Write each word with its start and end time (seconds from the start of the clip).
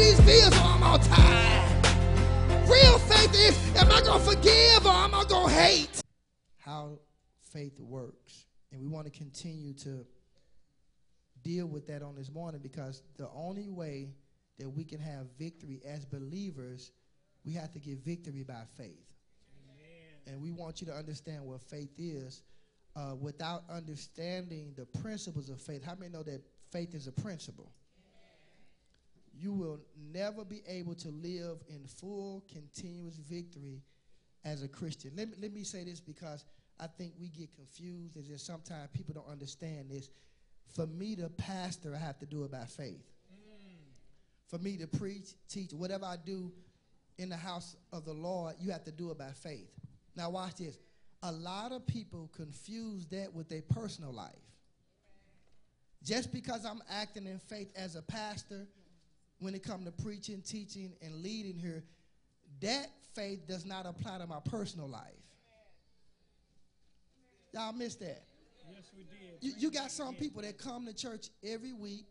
these 0.00 0.20
bills 0.22 0.56
or 0.56 0.70
I'm. 1.12 1.82
Real 2.66 2.98
faith 3.00 3.34
is, 3.34 3.76
am 3.76 3.90
I 3.92 4.00
gonna 4.00 4.18
forgive 4.18 4.86
or 4.86 4.92
am 4.92 5.14
I 5.14 5.24
gonna 5.28 5.52
hate? 5.52 6.00
How 6.56 6.98
faith 7.52 7.78
works, 7.78 8.46
and 8.72 8.80
we 8.80 8.88
want 8.88 9.04
to 9.06 9.10
continue 9.10 9.74
to 9.74 10.06
deal 11.42 11.66
with 11.66 11.86
that 11.88 12.02
on 12.02 12.16
this 12.16 12.30
morning 12.30 12.60
because 12.62 13.02
the 13.18 13.28
only 13.34 13.68
way 13.68 14.08
that 14.58 14.70
we 14.70 14.84
can 14.84 15.00
have 15.00 15.26
victory 15.38 15.80
as 15.86 16.06
believers, 16.06 16.92
we 17.44 17.52
have 17.52 17.70
to 17.72 17.78
get 17.78 17.98
victory 18.04 18.42
by 18.42 18.62
faith. 18.76 19.06
And 20.26 20.40
we 20.40 20.50
want 20.50 20.80
you 20.80 20.86
to 20.86 20.94
understand 20.94 21.44
what 21.44 21.60
faith 21.60 21.90
is. 21.98 22.42
Uh, 22.96 23.14
without 23.14 23.62
understanding 23.70 24.72
the 24.76 24.84
principles 25.00 25.48
of 25.48 25.60
faith, 25.60 25.84
how 25.84 25.94
many 25.94 26.10
know 26.10 26.24
that 26.24 26.42
faith 26.72 26.94
is 26.94 27.06
a 27.06 27.12
principle? 27.12 27.72
You 29.40 29.52
will 29.52 29.80
never 30.12 30.44
be 30.44 30.62
able 30.68 30.94
to 30.96 31.08
live 31.08 31.58
in 31.68 31.86
full, 31.86 32.44
continuous 32.52 33.16
victory 33.16 33.80
as 34.44 34.62
a 34.62 34.68
Christian. 34.68 35.12
Let 35.16 35.28
me, 35.28 35.34
let 35.40 35.52
me 35.52 35.64
say 35.64 35.84
this 35.84 36.00
because 36.00 36.44
I 36.78 36.86
think 36.86 37.12
we 37.18 37.28
get 37.28 37.54
confused. 37.54 38.16
Is 38.16 38.28
that 38.28 38.40
sometimes 38.40 38.88
people 38.92 39.14
don't 39.14 39.30
understand 39.30 39.90
this. 39.90 40.10
For 40.74 40.86
me 40.86 41.16
to 41.16 41.28
pastor, 41.30 41.94
I 41.94 41.98
have 41.98 42.18
to 42.18 42.26
do 42.26 42.44
it 42.44 42.52
by 42.52 42.64
faith. 42.64 43.02
For 44.48 44.58
me 44.58 44.76
to 44.78 44.86
preach, 44.86 45.30
teach, 45.48 45.72
whatever 45.72 46.04
I 46.04 46.16
do 46.24 46.52
in 47.18 47.28
the 47.28 47.36
house 47.36 47.76
of 47.92 48.04
the 48.04 48.12
Lord, 48.12 48.56
you 48.58 48.72
have 48.72 48.84
to 48.84 48.90
do 48.90 49.10
it 49.10 49.18
by 49.18 49.30
faith. 49.30 49.70
Now, 50.16 50.30
watch 50.30 50.56
this. 50.56 50.76
A 51.22 51.32
lot 51.32 51.72
of 51.72 51.86
people 51.86 52.30
confuse 52.34 53.06
that 53.06 53.32
with 53.32 53.48
their 53.48 53.62
personal 53.62 54.12
life. 54.12 54.34
Just 56.02 56.32
because 56.32 56.64
I'm 56.64 56.82
acting 56.90 57.26
in 57.26 57.38
faith 57.38 57.70
as 57.76 57.94
a 57.94 58.02
pastor, 58.02 58.66
when 59.40 59.54
it 59.54 59.62
comes 59.62 59.86
to 59.86 59.92
preaching, 60.02 60.42
teaching, 60.42 60.92
and 61.02 61.16
leading 61.16 61.58
here, 61.58 61.82
that 62.60 62.86
faith 63.14 63.46
does 63.48 63.64
not 63.64 63.86
apply 63.86 64.18
to 64.18 64.26
my 64.26 64.38
personal 64.50 64.88
life. 64.88 65.02
Y'all 67.52 67.72
missed 67.72 68.00
that. 68.00 68.22
Yes, 68.70 68.90
we 68.96 69.02
did. 69.02 69.38
You, 69.40 69.52
you 69.58 69.70
got 69.70 69.90
some 69.90 70.14
people 70.14 70.42
that 70.42 70.58
come 70.58 70.86
to 70.86 70.94
church 70.94 71.28
every 71.42 71.72
week 71.72 72.06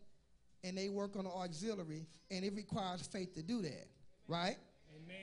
and 0.62 0.76
they 0.76 0.90
work 0.90 1.16
on 1.16 1.24
the 1.24 1.30
auxiliary, 1.30 2.06
and 2.30 2.44
it 2.44 2.54
requires 2.54 3.06
faith 3.06 3.34
to 3.34 3.42
do 3.42 3.62
that, 3.62 3.88
right? 4.28 4.56
Amen. 4.94 5.16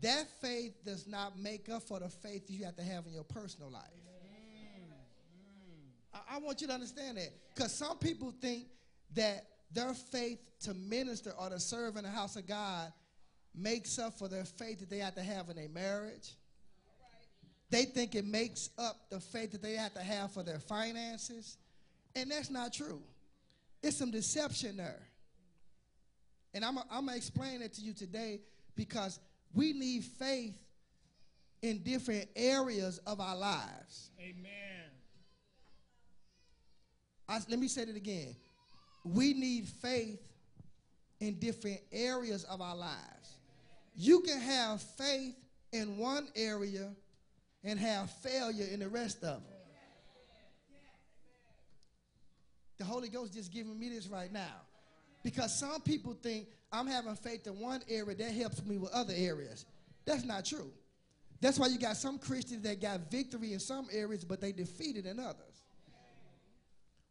That 0.00 0.26
faith 0.40 0.72
does 0.84 1.06
not 1.06 1.38
make 1.38 1.68
up 1.68 1.84
for 1.84 2.00
the 2.00 2.08
faith 2.08 2.50
you 2.50 2.64
have 2.64 2.74
to 2.76 2.82
have 2.82 3.06
in 3.06 3.12
your 3.12 3.22
personal 3.22 3.70
life. 3.70 3.84
Mm, 3.86 4.88
mm. 4.88 6.18
I, 6.28 6.36
I 6.36 6.38
want 6.38 6.60
you 6.60 6.66
to 6.66 6.72
understand 6.72 7.18
that 7.18 7.30
because 7.54 7.72
some 7.72 7.98
people 7.98 8.34
think 8.40 8.64
that 9.14 9.46
their 9.74 9.92
faith 9.92 10.38
to 10.60 10.74
minister 10.74 11.32
or 11.38 11.50
to 11.50 11.60
serve 11.60 11.96
in 11.96 12.04
the 12.04 12.10
house 12.10 12.36
of 12.36 12.46
God 12.46 12.92
makes 13.54 13.98
up 13.98 14.18
for 14.18 14.28
their 14.28 14.44
faith 14.44 14.80
that 14.80 14.90
they 14.90 14.98
have 14.98 15.14
to 15.14 15.22
have 15.22 15.50
in 15.50 15.58
a 15.58 15.68
marriage. 15.68 16.34
They 17.70 17.84
think 17.84 18.14
it 18.14 18.24
makes 18.24 18.70
up 18.78 19.10
the 19.10 19.20
faith 19.20 19.52
that 19.52 19.62
they 19.62 19.74
have 19.74 19.94
to 19.94 20.00
have 20.00 20.32
for 20.32 20.42
their 20.42 20.60
finances. 20.60 21.56
And 22.14 22.30
that's 22.30 22.50
not 22.50 22.72
true. 22.72 23.02
It's 23.82 23.96
some 23.96 24.10
deception 24.10 24.76
there. 24.76 25.02
And 26.54 26.64
I'm 26.64 26.76
going 26.76 27.08
to 27.08 27.16
explain 27.16 27.62
it 27.62 27.74
to 27.74 27.82
you 27.82 27.92
today 27.92 28.40
because 28.76 29.18
we 29.52 29.72
need 29.72 30.04
faith 30.04 30.56
in 31.62 31.82
different 31.82 32.28
areas 32.36 32.98
of 33.06 33.20
our 33.20 33.36
lives. 33.36 34.10
Amen. 34.20 34.90
I, 37.28 37.40
let 37.48 37.58
me 37.58 37.68
say 37.68 37.82
it 37.82 37.96
again. 37.96 38.36
We 39.04 39.34
need 39.34 39.68
faith 39.68 40.20
in 41.20 41.38
different 41.38 41.80
areas 41.92 42.44
of 42.44 42.60
our 42.60 42.76
lives. 42.76 43.36
You 43.94 44.20
can 44.20 44.40
have 44.40 44.82
faith 44.82 45.36
in 45.72 45.98
one 45.98 46.28
area 46.34 46.90
and 47.62 47.78
have 47.78 48.10
failure 48.10 48.66
in 48.72 48.80
the 48.80 48.88
rest 48.88 49.18
of 49.18 49.42
them. 49.42 49.42
The 52.78 52.84
Holy 52.84 53.08
Ghost 53.08 53.34
just 53.34 53.52
giving 53.52 53.78
me 53.78 53.88
this 53.88 54.08
right 54.08 54.32
now. 54.32 54.62
Because 55.22 55.58
some 55.58 55.80
people 55.80 56.14
think 56.22 56.48
I'm 56.72 56.86
having 56.86 57.14
faith 57.14 57.46
in 57.46 57.58
one 57.58 57.82
area 57.88 58.14
that 58.16 58.32
helps 58.32 58.64
me 58.64 58.76
with 58.76 58.92
other 58.92 59.14
areas. 59.16 59.64
That's 60.04 60.24
not 60.24 60.44
true. 60.44 60.70
That's 61.40 61.58
why 61.58 61.68
you 61.68 61.78
got 61.78 61.96
some 61.96 62.18
Christians 62.18 62.62
that 62.62 62.80
got 62.80 63.10
victory 63.10 63.52
in 63.52 63.60
some 63.60 63.86
areas, 63.92 64.24
but 64.24 64.40
they 64.40 64.52
defeated 64.52 65.06
in 65.06 65.18
others. 65.18 65.64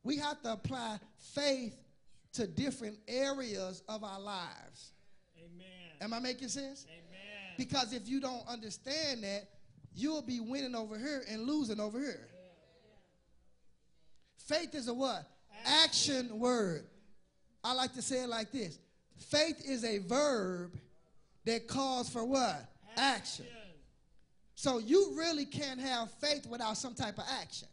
We 0.03 0.17
have 0.17 0.41
to 0.43 0.53
apply 0.53 0.99
faith 1.17 1.75
to 2.33 2.47
different 2.47 2.97
areas 3.07 3.83
of 3.87 4.03
our 4.03 4.19
lives. 4.19 4.91
Amen. 5.37 5.65
Am 6.01 6.13
I 6.13 6.19
making 6.19 6.47
sense? 6.47 6.85
Amen. 6.89 7.53
Because 7.57 7.93
if 7.93 8.07
you 8.07 8.19
don't 8.19 8.47
understand 8.47 9.23
that, 9.23 9.49
you'll 9.95 10.21
be 10.21 10.39
winning 10.39 10.75
over 10.75 10.97
here 10.97 11.23
and 11.29 11.43
losing 11.43 11.79
over 11.79 11.99
here. 11.99 12.27
Faith 14.47 14.75
is 14.75 14.87
a 14.87 14.93
what? 14.93 15.25
Action 15.65 16.39
word. 16.39 16.85
I 17.63 17.73
like 17.73 17.93
to 17.93 18.01
say 18.01 18.23
it 18.23 18.29
like 18.29 18.51
this. 18.51 18.79
Faith 19.29 19.63
is 19.65 19.85
a 19.85 19.99
verb 19.99 20.77
that 21.45 21.67
calls 21.67 22.09
for 22.09 22.25
what? 22.25 22.69
Action. 22.97 23.45
So 24.55 24.79
you 24.79 25.13
really 25.17 25.45
can't 25.45 25.79
have 25.79 26.11
faith 26.13 26.47
without 26.47 26.77
some 26.77 26.93
type 26.93 27.17
of 27.17 27.25
action. 27.41 27.67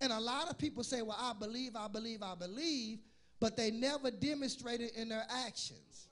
And 0.00 0.12
a 0.12 0.18
lot 0.18 0.50
of 0.50 0.58
people 0.58 0.82
say, 0.82 1.00
well, 1.02 1.16
I 1.18 1.32
believe, 1.32 1.76
I 1.76 1.88
believe, 1.88 2.22
I 2.22 2.34
believe, 2.34 2.98
but 3.42 3.56
they 3.56 3.72
never 3.72 4.08
demonstrated 4.12 4.92
in 4.94 5.08
their 5.08 5.26
actions. 5.44 6.06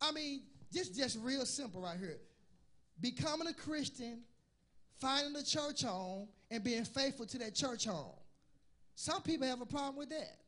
I 0.00 0.12
mean, 0.12 0.44
just, 0.72 0.96
just 0.96 1.18
real 1.20 1.44
simple 1.44 1.82
right 1.82 1.98
here. 1.98 2.16
Becoming 3.02 3.48
a 3.48 3.52
Christian, 3.52 4.22
finding 4.98 5.36
a 5.36 5.44
church 5.44 5.82
home, 5.82 6.28
and 6.50 6.64
being 6.64 6.86
faithful 6.86 7.26
to 7.26 7.38
that 7.40 7.54
church 7.54 7.84
home. 7.84 8.14
Some 8.94 9.20
people 9.20 9.46
have 9.46 9.60
a 9.60 9.66
problem 9.66 9.96
with 9.96 10.08
that. 10.08 10.38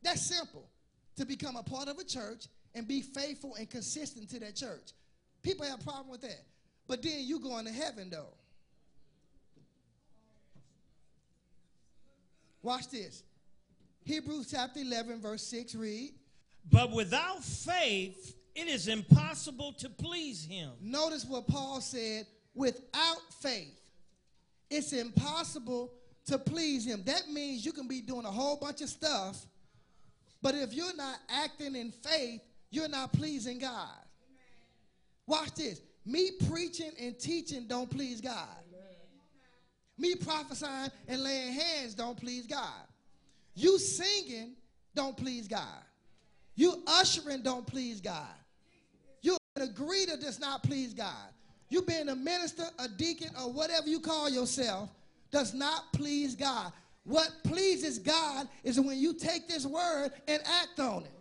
That's 0.00 0.22
simple. 0.22 0.70
To 1.16 1.26
become 1.26 1.56
a 1.56 1.64
part 1.64 1.88
of 1.88 1.98
a 1.98 2.04
church 2.04 2.46
and 2.76 2.86
be 2.86 3.02
faithful 3.02 3.56
and 3.56 3.68
consistent 3.68 4.30
to 4.30 4.38
that 4.38 4.54
church. 4.54 4.92
People 5.42 5.66
have 5.66 5.80
a 5.80 5.82
problem 5.82 6.10
with 6.10 6.20
that. 6.20 6.44
But 6.86 7.02
then 7.02 7.24
you 7.24 7.40
going 7.40 7.64
to 7.64 7.72
heaven 7.72 8.08
though. 8.08 8.34
Watch 12.62 12.88
this. 12.90 13.22
Hebrews 14.04 14.48
chapter 14.50 14.80
11, 14.80 15.20
verse 15.20 15.42
6 15.42 15.74
read. 15.74 16.14
But 16.70 16.92
without 16.92 17.42
faith, 17.44 18.34
it 18.54 18.68
is 18.68 18.88
impossible 18.88 19.72
to 19.74 19.88
please 19.88 20.44
him. 20.44 20.70
Notice 20.80 21.24
what 21.24 21.46
Paul 21.46 21.80
said 21.80 22.26
without 22.54 23.20
faith, 23.40 23.78
it's 24.70 24.92
impossible 24.92 25.92
to 26.26 26.38
please 26.38 26.84
him. 26.84 27.02
That 27.06 27.30
means 27.30 27.64
you 27.64 27.72
can 27.72 27.88
be 27.88 28.00
doing 28.00 28.24
a 28.24 28.30
whole 28.30 28.56
bunch 28.56 28.82
of 28.82 28.88
stuff, 28.88 29.46
but 30.42 30.54
if 30.54 30.74
you're 30.74 30.96
not 30.96 31.16
acting 31.28 31.76
in 31.76 31.90
faith, 31.90 32.40
you're 32.70 32.88
not 32.88 33.12
pleasing 33.12 33.58
God. 33.58 33.88
Watch 35.26 35.54
this. 35.54 35.80
Me 36.04 36.30
preaching 36.50 36.92
and 37.00 37.18
teaching 37.18 37.66
don't 37.66 37.90
please 37.90 38.20
God. 38.20 38.48
Me 39.98 40.14
prophesying 40.14 40.90
and 41.08 41.22
laying 41.22 41.52
hands 41.52 41.94
don't 41.94 42.16
please 42.16 42.46
God. 42.46 42.86
You 43.54 43.78
singing 43.78 44.52
don't 44.94 45.16
please 45.16 45.48
God. 45.48 45.82
You 46.54 46.82
ushering 46.86 47.42
don't 47.42 47.66
please 47.66 48.00
God. 48.00 48.34
You 49.22 49.36
a 49.56 49.66
greeter 49.66 50.20
does 50.20 50.38
not 50.38 50.62
please 50.62 50.94
God. 50.94 51.32
You 51.68 51.82
being 51.82 52.08
a 52.08 52.16
minister, 52.16 52.64
a 52.78 52.88
deacon, 52.88 53.30
or 53.40 53.52
whatever 53.52 53.88
you 53.88 54.00
call 54.00 54.30
yourself 54.30 54.88
does 55.30 55.52
not 55.52 55.92
please 55.92 56.34
God. 56.34 56.72
What 57.04 57.30
pleases 57.44 57.98
God 57.98 58.48
is 58.64 58.80
when 58.80 58.98
you 58.98 59.14
take 59.14 59.48
this 59.48 59.66
word 59.66 60.10
and 60.26 60.40
act 60.62 60.78
on 60.78 61.02
it. 61.02 61.12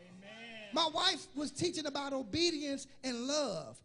Amen. 0.00 0.68
My 0.72 0.88
wife 0.92 1.26
was 1.34 1.50
teaching 1.50 1.86
about 1.86 2.12
obedience 2.12 2.86
and 3.04 3.26
love. 3.26 3.78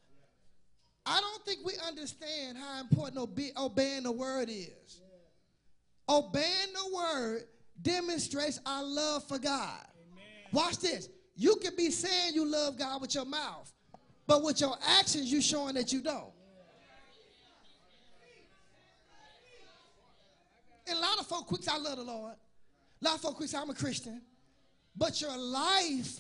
I 1.08 1.22
don't 1.22 1.46
think 1.46 1.66
we 1.66 1.74
understand 1.88 2.58
how 2.58 2.82
important 2.82 3.18
obe- 3.18 3.58
obeying 3.58 4.04
the 4.04 4.12
word 4.12 4.50
is. 4.50 5.02
Obeying 6.10 6.74
the 6.74 6.96
word 6.96 7.44
demonstrates 7.82 8.60
our 8.66 8.84
love 8.84 9.26
for 9.28 9.40
God. 9.40 9.86
Watch 10.52 10.80
this. 10.80 11.10
You 11.36 11.56
can 11.58 11.76
be 11.76 11.92
saying 11.92 12.34
you 12.34 12.46
love 12.46 12.78
God 12.78 13.02
with 13.02 13.16
your 13.16 13.26
mouth, 13.26 13.72
but 14.26 14.44
with 14.44 14.60
your 14.60 14.76
actions, 14.86 15.32
you're 15.32 15.42
showing 15.42 15.76
that 15.76 15.94
you 15.94 16.02
don't. 16.02 16.32
And 20.88 20.98
a 20.98 21.02
lot 21.02 21.20
of 21.20 21.28
folk 21.28 21.48
quick 21.48 21.64
say, 21.64 21.72
I 21.74 21.78
love 21.78 21.98
the 21.98 22.04
Lord. 22.04 22.36
A 23.02 23.06
lot 23.06 23.16
of 23.16 23.22
folk 23.22 23.36
quick 23.36 23.50
say, 23.50 23.58
I'm 23.58 23.70
a 23.70 23.74
Christian. 23.74 24.22
But 24.96 25.22
your 25.22 25.38
life 25.38 26.20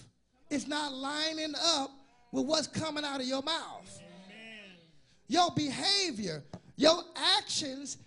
is 0.49 0.67
not 0.67 0.93
lining 0.93 1.53
up 1.75 1.89
with 2.31 2.45
what's 2.45 2.67
coming 2.67 3.03
out 3.03 3.19
of 3.19 3.25
your 3.27 3.41
mouth. 3.41 4.01
Your 5.27 5.51
behavior, 5.51 6.43
your 6.75 7.03
actions, 7.37 7.97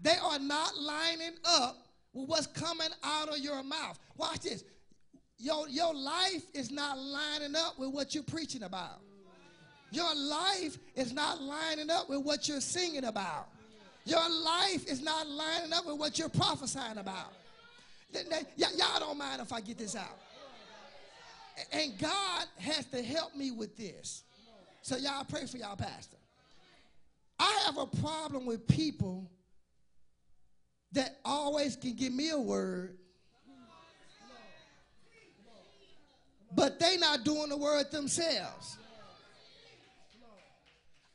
they 0.00 0.16
are 0.22 0.38
not 0.38 0.76
lining 0.78 1.34
up 1.44 1.78
with 2.12 2.28
what's 2.28 2.46
coming 2.46 2.88
out 3.02 3.28
of 3.28 3.38
your 3.38 3.62
mouth. 3.62 3.98
Watch 4.16 4.40
this. 4.40 4.64
Your, 5.38 5.68
your 5.68 5.94
life 5.94 6.44
is 6.54 6.70
not 6.70 6.98
lining 6.98 7.54
up 7.56 7.78
with 7.78 7.90
what 7.90 8.14
you're 8.14 8.24
preaching 8.24 8.62
about. 8.62 9.00
Your 9.90 10.14
life 10.14 10.78
is 10.94 11.12
not 11.12 11.40
lining 11.40 11.90
up 11.90 12.08
with 12.08 12.24
what 12.24 12.48
you're 12.48 12.60
singing 12.60 13.04
about. 13.04 13.48
Your 14.04 14.28
life 14.28 14.86
is 14.86 15.02
not 15.02 15.28
lining 15.28 15.72
up 15.72 15.86
with 15.86 15.98
what 15.98 16.18
you're 16.18 16.28
prophesying 16.28 16.98
about. 16.98 17.32
y'all 18.56 19.00
don't 19.00 19.18
mind 19.18 19.42
if 19.42 19.52
I 19.52 19.60
get 19.60 19.78
this 19.78 19.96
out. 19.96 20.18
And 21.72 21.98
God 21.98 22.44
has 22.58 22.86
to 22.86 23.02
help 23.02 23.34
me 23.34 23.50
with 23.50 23.76
this. 23.76 24.22
So 24.82 24.96
y'all 24.96 25.24
pray 25.24 25.46
for 25.46 25.56
y'all 25.56 25.76
pastor. 25.76 26.16
I 27.38 27.62
have 27.66 27.78
a 27.78 27.86
problem 27.86 28.46
with 28.46 28.66
people 28.66 29.30
that 30.92 31.18
always 31.24 31.76
can 31.76 31.94
give 31.94 32.12
me 32.12 32.30
a 32.30 32.38
word, 32.38 32.96
but 36.54 36.78
they 36.80 36.96
not 36.96 37.24
doing 37.24 37.48
the 37.50 37.56
word 37.56 37.90
themselves. 37.90 38.78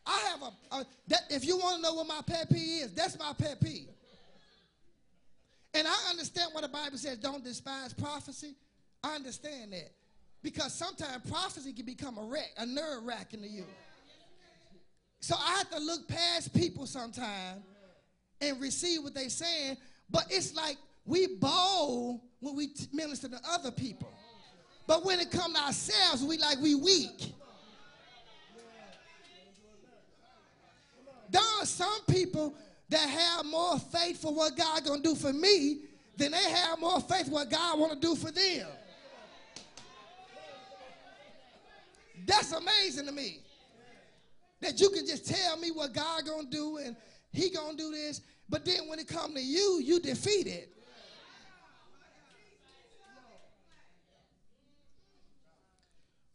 I 0.05 0.19
have 0.29 0.41
a, 0.41 0.75
a 0.75 0.85
that 1.07 1.21
if 1.29 1.45
you 1.45 1.57
want 1.57 1.77
to 1.77 1.81
know 1.81 1.93
what 1.95 2.07
my 2.07 2.21
pet 2.25 2.49
peeve 2.49 2.85
is, 2.85 2.93
that's 2.93 3.17
my 3.17 3.33
pet 3.37 3.61
peeve. 3.61 3.87
And 5.73 5.87
I 5.87 6.09
understand 6.09 6.49
what 6.53 6.63
the 6.63 6.69
Bible 6.69 6.97
says, 6.97 7.17
don't 7.17 7.43
despise 7.43 7.93
prophecy. 7.93 8.55
I 9.03 9.15
understand 9.15 9.73
that. 9.73 9.91
Because 10.43 10.73
sometimes 10.73 11.29
prophecy 11.29 11.71
can 11.71 11.85
become 11.85 12.17
a 12.17 12.23
wreck, 12.23 12.49
a 12.57 12.65
nerve 12.65 13.03
wracking 13.05 13.41
to 13.41 13.47
you. 13.47 13.65
So 15.21 15.35
I 15.37 15.57
have 15.59 15.69
to 15.69 15.79
look 15.79 16.07
past 16.07 16.53
people 16.53 16.87
sometimes 16.87 17.61
and 18.41 18.59
receive 18.59 19.03
what 19.03 19.13
they're 19.13 19.29
saying. 19.29 19.77
But 20.09 20.25
it's 20.29 20.55
like 20.55 20.77
we 21.05 21.27
bold 21.27 22.21
when 22.39 22.55
we 22.55 22.69
minister 22.91 23.29
to 23.29 23.39
other 23.47 23.71
people. 23.71 24.09
But 24.87 25.05
when 25.05 25.19
it 25.19 25.31
comes 25.31 25.55
to 25.55 25.61
ourselves, 25.61 26.23
we 26.23 26.37
like 26.37 26.59
we 26.59 26.73
weak. 26.73 27.33
There 31.29 31.41
are 31.61 31.65
some 31.65 32.01
people 32.09 32.55
that 32.89 33.07
have 33.07 33.45
more 33.45 33.79
faith 33.79 34.21
for 34.21 34.33
what 34.33 34.57
God 34.57 34.83
gonna 34.83 35.01
do 35.01 35.15
for 35.15 35.31
me 35.31 35.83
than 36.17 36.31
they 36.31 36.49
have 36.49 36.79
more 36.79 36.99
faith 36.99 37.29
what 37.29 37.49
God 37.49 37.79
want 37.79 37.93
to 37.93 37.99
do 37.99 38.15
for 38.15 38.31
them. 38.31 38.67
That's 42.25 42.51
amazing 42.51 43.05
to 43.05 43.11
me. 43.11 43.39
That 44.61 44.79
you 44.79 44.89
can 44.89 45.05
just 45.05 45.27
tell 45.27 45.57
me 45.57 45.71
what 45.71 45.93
God 45.93 46.25
gonna 46.25 46.47
do 46.47 46.77
and 46.77 46.95
he 47.31 47.49
gonna 47.49 47.75
do 47.75 47.91
this, 47.91 48.21
but 48.49 48.65
then 48.65 48.87
when 48.87 48.99
it 48.99 49.07
come 49.07 49.33
to 49.33 49.41
you, 49.41 49.81
you 49.83 49.99
defeat 49.99 50.47
it. 50.47 50.69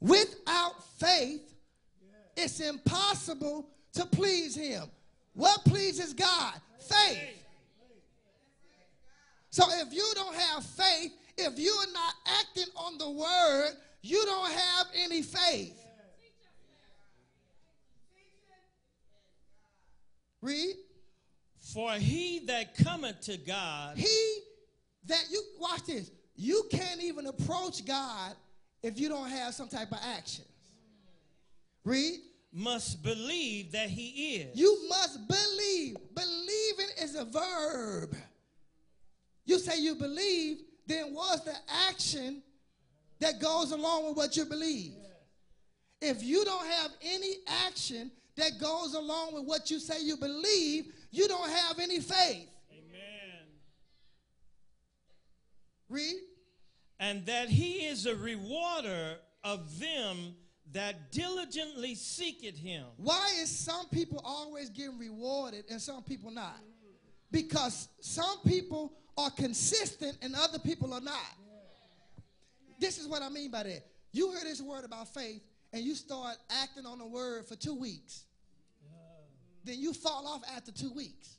Without 0.01 0.85
faith, 0.99 1.55
it's 2.37 2.61
impossible 2.61 3.69
to 3.95 4.05
please 4.07 4.55
him. 4.55 4.85
What 5.35 5.65
pleases 5.65 6.13
God? 6.13 6.55
Faith. 6.79 7.45
So 9.51 9.65
if 9.71 9.93
you 9.93 10.05
don't 10.15 10.35
have 10.35 10.65
faith, 10.65 11.13
if 11.39 11.59
you're 11.59 11.93
not 11.93 12.15
acting 12.41 12.73
on 12.77 12.99
the 12.99 13.11
word, 13.11 13.71
you 14.03 14.25
don't 14.25 14.51
have 14.53 14.87
any 14.95 15.23
faith. 15.23 15.86
Read. 20.47 20.77
For 21.75 21.93
he 21.95 22.45
that 22.47 22.77
cometh 22.77 23.21
to 23.23 23.37
God. 23.37 23.97
He 23.97 24.39
that 25.07 25.25
you, 25.31 25.43
watch 25.59 25.85
this. 25.87 26.11
You 26.37 26.65
can't 26.71 27.03
even 27.03 27.27
approach 27.27 27.85
God 27.85 28.33
if 28.83 28.99
you 28.99 29.09
don't 29.09 29.29
have 29.29 29.55
some 29.55 29.69
type 29.69 29.91
of 29.91 29.99
action. 30.03 30.45
Read. 31.85 32.21
Must 32.53 33.03
believe 33.03 33.73
that 33.73 33.91
he 33.91 34.37
is. 34.37 34.57
You 34.57 34.89
must 34.89 35.29
believe. 35.29 35.97
Believing 36.15 36.95
is 37.03 37.15
a 37.17 37.25
verb. 37.25 38.17
You 39.45 39.59
say 39.59 39.79
you 39.79 39.95
believe, 39.97 40.59
then 40.87 41.13
what's 41.13 41.43
the 41.43 41.55
action 41.89 42.43
that 43.21 43.41
goes 43.41 43.73
along 43.73 44.07
with 44.07 44.17
what 44.17 44.37
you 44.37 44.47
believe? 44.47 44.93
If 46.01 46.23
you 46.23 46.45
don't 46.45 46.67
have 46.67 46.93
any 47.03 47.35
action 47.67 48.11
that 48.37 48.59
goes 48.61 48.95
along 48.95 49.35
with 49.35 49.45
what 49.45 49.71
you 49.71 49.79
say 49.79 50.03
you 50.03 50.17
believe, 50.17 50.93
you 51.11 51.27
don't 51.27 51.51
have 51.51 51.79
any 51.79 52.01
faith. 52.01 52.49
Amen. 52.71 53.47
Read. 55.89 56.17
And 57.01 57.27
that 57.27 57.49
he 57.49 57.87
is 57.87 58.07
a 58.07 58.15
rewarder 58.15 59.17
of 59.45 59.79
them 59.79 60.35
that 60.73 61.13
diligently 61.13 61.95
seeketh 61.95 62.59
him. 62.59 62.85
Why 62.97 63.35
is 63.41 63.51
some 63.51 63.87
people 63.89 64.21
always 64.25 64.69
getting 64.71 64.99
rewarded 64.99 65.65
and 65.71 65.81
some 65.81 66.03
people 66.03 66.31
not? 66.31 66.61
Because 67.31 67.89
some 68.01 68.39
people 68.47 68.93
are 69.17 69.31
consistent 69.31 70.19
and 70.23 70.35
other 70.35 70.59
people 70.59 70.93
are 70.93 71.01
not. 71.01 71.35
This 72.79 72.99
is 72.99 73.09
what 73.09 73.23
I 73.23 73.29
mean 73.29 73.51
by 73.51 73.63
that. 73.63 73.87
You 74.13 74.33
hear 74.33 74.45
this 74.45 74.61
word 74.61 74.85
about 74.85 75.09
faith 75.13 75.43
and 75.77 75.85
you 75.85 75.95
start 75.95 76.37
acting 76.63 76.87
on 76.87 76.99
the 76.99 77.07
word 77.07 77.45
for 77.45 77.55
two 77.55 77.75
weeks. 77.75 78.25
Then 79.63 79.79
you 79.79 79.93
fall 79.93 80.27
off 80.27 80.41
after 80.57 80.73
two 80.73 80.91
weeks. 80.91 81.37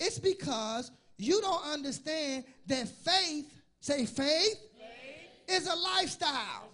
It's 0.00 0.18
because 0.18 0.90
you 1.18 1.40
don't 1.40 1.64
understand 1.64 2.44
that 2.66 2.88
faith, 2.88 3.48
say 3.78 4.06
faith, 4.06 4.56
faith. 4.76 5.28
is 5.46 5.68
a 5.68 5.74
lifestyle. 5.74 6.68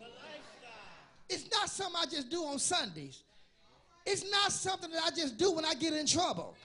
It's 1.29 1.51
not 1.53 1.69
something 1.69 2.01
I 2.01 2.07
just 2.07 2.31
do 2.31 2.43
on 2.45 2.59
Sundays. 2.59 3.25
It's 4.07 4.25
not 4.31 4.51
something 4.51 4.91
that 4.93 5.03
I 5.05 5.11
just 5.11 5.37
do 5.37 5.53
when 5.53 5.67
I 5.67 5.75
get 5.75 5.93
in 5.93 6.07
trouble. 6.07 6.57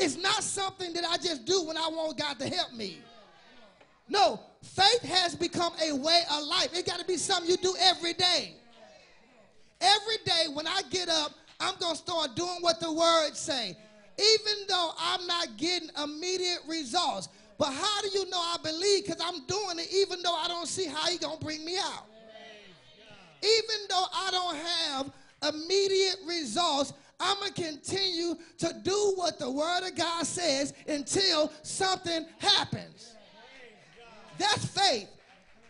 It's 0.00 0.16
not 0.16 0.42
something 0.42 0.92
that 0.94 1.04
I 1.04 1.16
just 1.18 1.44
do 1.44 1.62
when 1.62 1.76
I 1.76 1.86
want 1.86 2.18
God 2.18 2.40
to 2.40 2.48
help 2.48 2.72
me. 2.72 2.98
No, 4.08 4.40
faith 4.62 5.02
has 5.02 5.36
become 5.36 5.72
a 5.80 5.94
way 5.94 6.22
of 6.32 6.44
life. 6.44 6.76
It 6.76 6.86
got 6.86 6.98
to 6.98 7.06
be 7.06 7.16
something 7.16 7.48
you 7.48 7.56
do 7.56 7.76
every 7.80 8.14
day. 8.14 8.56
Every 9.80 10.16
day 10.24 10.46
when 10.52 10.66
I 10.66 10.82
get 10.90 11.08
up, 11.08 11.32
I'm 11.60 11.74
going 11.78 11.94
to 11.94 11.98
start 11.98 12.34
doing 12.36 12.58
what 12.60 12.80
the 12.80 12.92
words 12.92 13.38
say. 13.38 13.76
Even 14.18 14.66
though 14.68 14.92
I'm 14.98 15.26
not 15.26 15.56
getting 15.56 15.88
immediate 16.02 16.60
results. 16.68 17.28
But 17.58 17.72
how 17.72 18.02
do 18.02 18.08
you 18.08 18.28
know 18.30 18.38
I 18.38 18.56
believe? 18.62 19.06
Because 19.06 19.20
I'm 19.20 19.44
doing 19.46 19.78
it 19.78 19.92
even 19.92 20.22
though 20.22 20.34
I 20.34 20.48
don't 20.48 20.66
see 20.66 20.86
how 20.86 21.08
he 21.08 21.18
going 21.18 21.38
to 21.38 21.44
bring 21.44 21.64
me 21.64 21.78
out. 21.78 22.06
Even 23.42 23.86
though 23.88 24.06
I 24.12 24.30
don't 24.30 24.56
have 24.56 25.54
immediate 25.54 26.16
results, 26.26 26.92
I'm 27.20 27.38
going 27.38 27.52
to 27.52 27.62
continue 27.62 28.34
to 28.58 28.74
do 28.82 29.12
what 29.16 29.38
the 29.38 29.50
Word 29.50 29.86
of 29.86 29.94
God 29.94 30.26
says 30.26 30.72
until 30.88 31.52
something 31.62 32.26
happens. 32.38 33.14
That's 34.38 34.64
faith. 34.64 35.08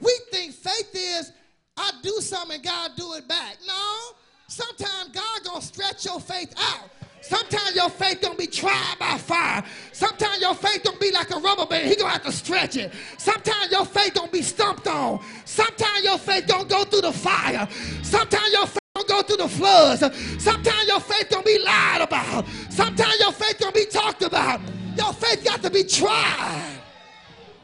We 0.01 0.13
think 0.31 0.55
faith 0.55 0.91
is 0.95 1.33
I 1.77 1.91
do 2.03 2.13
something 2.21 2.63
God 2.63 2.93
do 2.97 3.15
it 3.15 3.27
back. 3.27 3.57
No, 3.67 4.17
sometimes 4.47 5.11
God 5.13 5.45
gonna 5.45 5.63
stretch 5.63 6.05
your 6.05 6.21
faith 6.21 6.55
out. 6.57 6.91
Sometimes 7.21 7.75
your 7.75 7.89
faith 7.89 8.21
gonna 8.21 8.37
be 8.37 8.47
tried 8.47 8.97
by 8.99 9.17
fire. 9.17 9.65
Sometimes 9.93 10.41
your 10.41 10.55
faith 10.55 10.85
gonna 10.85 10.99
be 10.99 11.11
like 11.11 11.31
a 11.31 11.39
rubber 11.39 11.67
band. 11.67 11.89
He 11.89 11.97
gonna 11.97 12.11
have 12.11 12.25
to 12.25 12.33
stretch 12.33 12.77
it. 12.77 12.93
Sometimes 13.17 13.73
your 13.73 13.87
faith 13.87 14.15
gonna 14.15 14.31
be 14.31 14.43
stumped 14.43 14.87
on. 14.87 15.25
Sometimes 15.47 16.05
your 16.05 16.19
faith 16.19 16.47
gonna 16.47 16.69
go 16.69 16.85
through 16.85 17.01
the 17.01 17.13
fire. 17.13 17.67
Sometimes 18.03 18.53
your 18.53 18.67
faith 18.67 18.79
gonna 18.95 19.09
go 19.09 19.23
through 19.23 19.39
the 19.39 19.49
floods. 19.49 20.01
Sometimes 20.43 20.87
your 20.87 21.01
faith 21.01 21.29
gonna 21.31 21.43
be 21.43 21.59
lied 21.65 22.03
about. 22.03 22.47
Sometimes 22.69 23.19
your 23.19 23.33
faith 23.33 23.59
gonna 23.59 23.73
be 23.73 23.87
talked 23.87 24.23
about. 24.23 24.61
Your 24.97 25.13
faith 25.15 25.43
got 25.45 25.63
to 25.63 25.71
be 25.71 25.83
tried. 25.83 26.79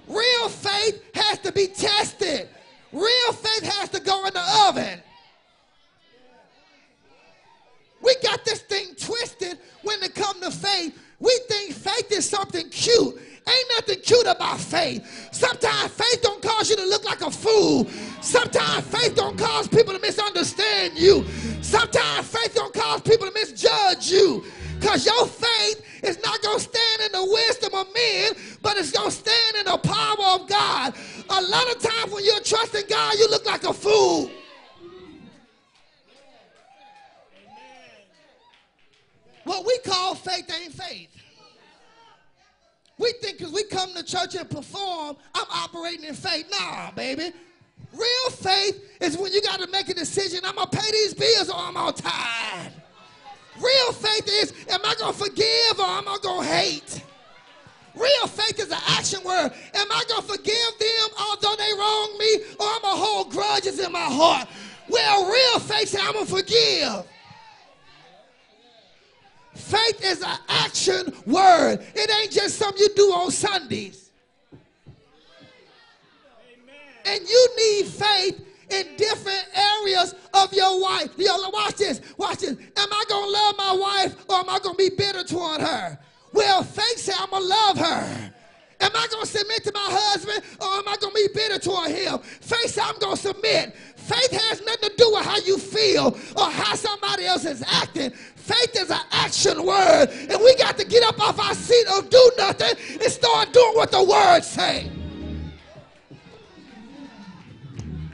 Real 0.09 0.49
faith 0.49 1.05
has 1.15 1.39
to 1.41 1.53
be 1.53 1.69
tested. 1.69 2.49
Real 2.93 3.33
faith 3.33 3.65
has 3.65 3.89
to 3.91 4.01
go 4.01 4.27
in 4.27 4.35
the 4.35 4.45
oven. 4.69 5.01
We 8.03 8.15
got 8.23 8.45
this 8.45 8.63
thing 8.63 8.95
twisted 8.99 9.59
when 9.83 10.03
it 10.03 10.15
comes 10.15 10.41
to 10.41 10.51
faith. 10.51 10.99
We 11.19 11.39
think 11.49 11.75
faith 11.75 12.11
is 12.11 12.29
something 12.29 12.69
cute. 12.71 13.21
Ain't 13.49 13.69
nothing 13.77 14.01
cute 14.01 14.27
about 14.27 14.59
faith. 14.59 15.29
Sometimes 15.33 15.93
faith 15.93 16.23
don't 16.23 16.43
cause 16.43 16.71
you 16.71 16.77
to 16.77 16.85
look 16.87 17.05
like 17.05 17.21
a 17.21 17.31
fool. 17.31 17.87
Sometimes 18.21 18.87
faith 18.87 19.15
don't 19.17 19.39
cause 19.39 19.69
people 19.69 19.93
to 19.93 20.01
misunderstand 20.01 20.99
you. 20.99 21.27
Sometimes 21.61 22.27
faith 22.27 22.55
don't 22.55 22.73
cause 22.73 23.01
people 23.03 23.27
to 23.27 23.33
misjudge 23.33 24.11
you. 24.11 24.45
Because 24.79 25.05
your 25.05 25.27
faith 25.27 25.85
is 26.03 26.23
not 26.23 26.41
going 26.41 26.59
to 26.59 26.65
stand 26.65 27.03
in 27.05 27.13
the 27.13 27.25
wisdom 27.31 27.75
of 27.75 27.93
men, 27.93 28.33
but 28.63 28.79
it's 28.79 28.93
going 28.93 29.11
to 29.11 29.15
stand 29.15 29.57
in 29.59 29.65
the 29.67 29.77
power 29.77 30.41
of 30.41 30.49
God. 30.49 30.95
A 31.41 31.43
lot 31.43 31.75
of 31.75 31.83
times 31.83 32.13
when 32.13 32.23
you're 32.23 32.41
trusting 32.41 32.85
God, 32.87 33.15
you 33.15 33.27
look 33.31 33.47
like 33.47 33.65
a 33.65 33.73
fool. 33.73 34.31
What 39.45 39.65
we 39.65 39.79
call 39.79 40.15
faith 40.15 40.53
ain't 40.61 40.75
faith. 40.75 41.09
We 42.99 43.15
think 43.23 43.39
because 43.39 43.55
we 43.55 43.65
come 43.65 43.95
to 43.95 44.05
church 44.05 44.35
and 44.35 44.51
perform, 44.51 45.17
I'm 45.35 45.47
operating 45.51 46.05
in 46.05 46.15
faith. 46.15 46.47
Nah, 46.51 46.91
baby. 46.91 47.33
Real 47.95 48.31
faith 48.31 48.99
is 49.01 49.17
when 49.17 49.33
you 49.33 49.41
got 49.41 49.61
to 49.61 49.67
make 49.69 49.89
a 49.89 49.95
decision. 49.95 50.41
I'm 50.45 50.57
going 50.57 50.69
to 50.69 50.77
pay 50.77 50.91
these 50.91 51.15
bills 51.15 51.49
or 51.49 51.57
I'm 51.57 51.77
on 51.77 51.95
time. 51.95 52.71
Real 53.57 53.93
faith 53.93 54.29
is, 54.29 54.53
am 54.69 54.81
I 54.85 54.95
going 54.99 55.15
to 55.15 55.19
forgive 55.19 55.79
or 55.79 55.87
am 55.87 56.07
I 56.07 56.19
going 56.23 56.47
to 56.47 56.53
hate? 56.53 57.03
Real 57.95 58.27
faith 58.27 58.59
is 58.59 58.71
an 58.71 58.79
action 58.89 59.21
word. 59.25 59.53
Am 59.75 59.87
I 59.91 60.05
going 60.09 60.23
to 60.23 60.29
forgive 60.29 60.79
them 60.79 61.09
although 61.19 61.57
they 61.57 61.73
wrong 61.79 62.17
me 62.19 62.35
or 62.59 62.67
I'm 62.67 62.83
going 62.83 62.99
hold 62.99 63.31
grudges 63.31 63.79
in 63.81 63.91
my 63.93 63.99
heart? 63.99 64.49
Well, 64.89 65.31
real 65.31 65.61
faith 65.61 65.89
says 65.89 66.01
I'm 66.03 66.13
going 66.13 66.27
to 66.27 66.31
forgive. 66.31 67.05
Faith 69.55 70.05
is 70.05 70.23
an 70.23 70.39
action 70.49 71.13
word. 71.27 71.85
It 71.95 72.11
ain't 72.11 72.33
just 72.33 72.57
something 72.57 72.81
you 72.81 72.89
do 72.95 73.13
on 73.13 73.31
Sundays. 73.31 74.11
And 77.05 77.29
you 77.29 77.49
need 77.57 77.87
faith 77.87 78.47
in 78.71 78.97
different 78.97 79.45
areas 79.55 80.15
of 80.35 80.53
your 80.53 80.81
wife. 80.81 81.11
Yo, 81.17 81.51
watch 81.51 81.77
this. 81.77 82.01
Watch 82.17 82.39
this. 82.39 82.51
Am 82.51 82.89
I 82.93 83.05
going 83.09 83.27
to 83.27 83.31
love 83.31 83.55
my 83.59 83.73
wife 83.73 84.25
or 84.29 84.37
am 84.37 84.49
I 84.49 84.59
going 84.61 84.77
to 84.77 84.91
be 84.91 84.91
bitter 84.97 85.25
toward 85.25 85.61
her? 85.61 85.99
Well, 86.33 86.63
faith 86.63 86.99
said 86.99 87.15
I'm 87.19 87.31
going 87.31 87.43
to 87.43 87.49
love 87.49 87.79
her. 87.79 88.33
Am 88.83 88.91
I 88.95 89.07
going 89.11 89.25
to 89.25 89.31
submit 89.31 89.63
to 89.65 89.73
my 89.75 89.89
husband 89.91 90.43
or 90.59 90.67
am 90.67 90.89
I 90.89 90.97
going 91.01 91.15
to 91.15 91.29
be 91.29 91.29
bitter 91.35 91.59
toward 91.59 91.91
him? 91.91 92.19
Faith 92.19 92.79
I'm 92.83 92.99
going 92.99 93.17
to 93.17 93.21
submit. 93.23 93.77
Faith 93.97 94.31
has 94.31 94.63
nothing 94.63 94.89
to 94.89 94.97
do 94.97 95.11
with 95.13 95.25
how 95.25 95.37
you 95.39 95.59
feel 95.59 96.17
or 96.37 96.51
how 96.51 96.75
somebody 96.75 97.27
else 97.27 97.45
is 97.45 97.63
acting. 97.67 98.11
Faith 98.11 98.75
is 98.77 98.91
an 98.91 99.01
action 99.13 99.65
word. 99.67 100.09
And 100.31 100.41
we 100.43 100.57
got 100.57 100.79
to 100.79 100.87
get 100.87 101.05
up 101.05 101.21
off 101.21 101.39
our 101.39 101.55
seat 101.55 101.87
or 101.93 102.03
do 102.03 102.31
nothing 102.39 102.75
and 102.93 103.13
start 103.13 103.53
doing 103.53 103.75
what 103.75 103.91
the 103.91 104.03
word 104.03 104.43
say. 104.43 104.91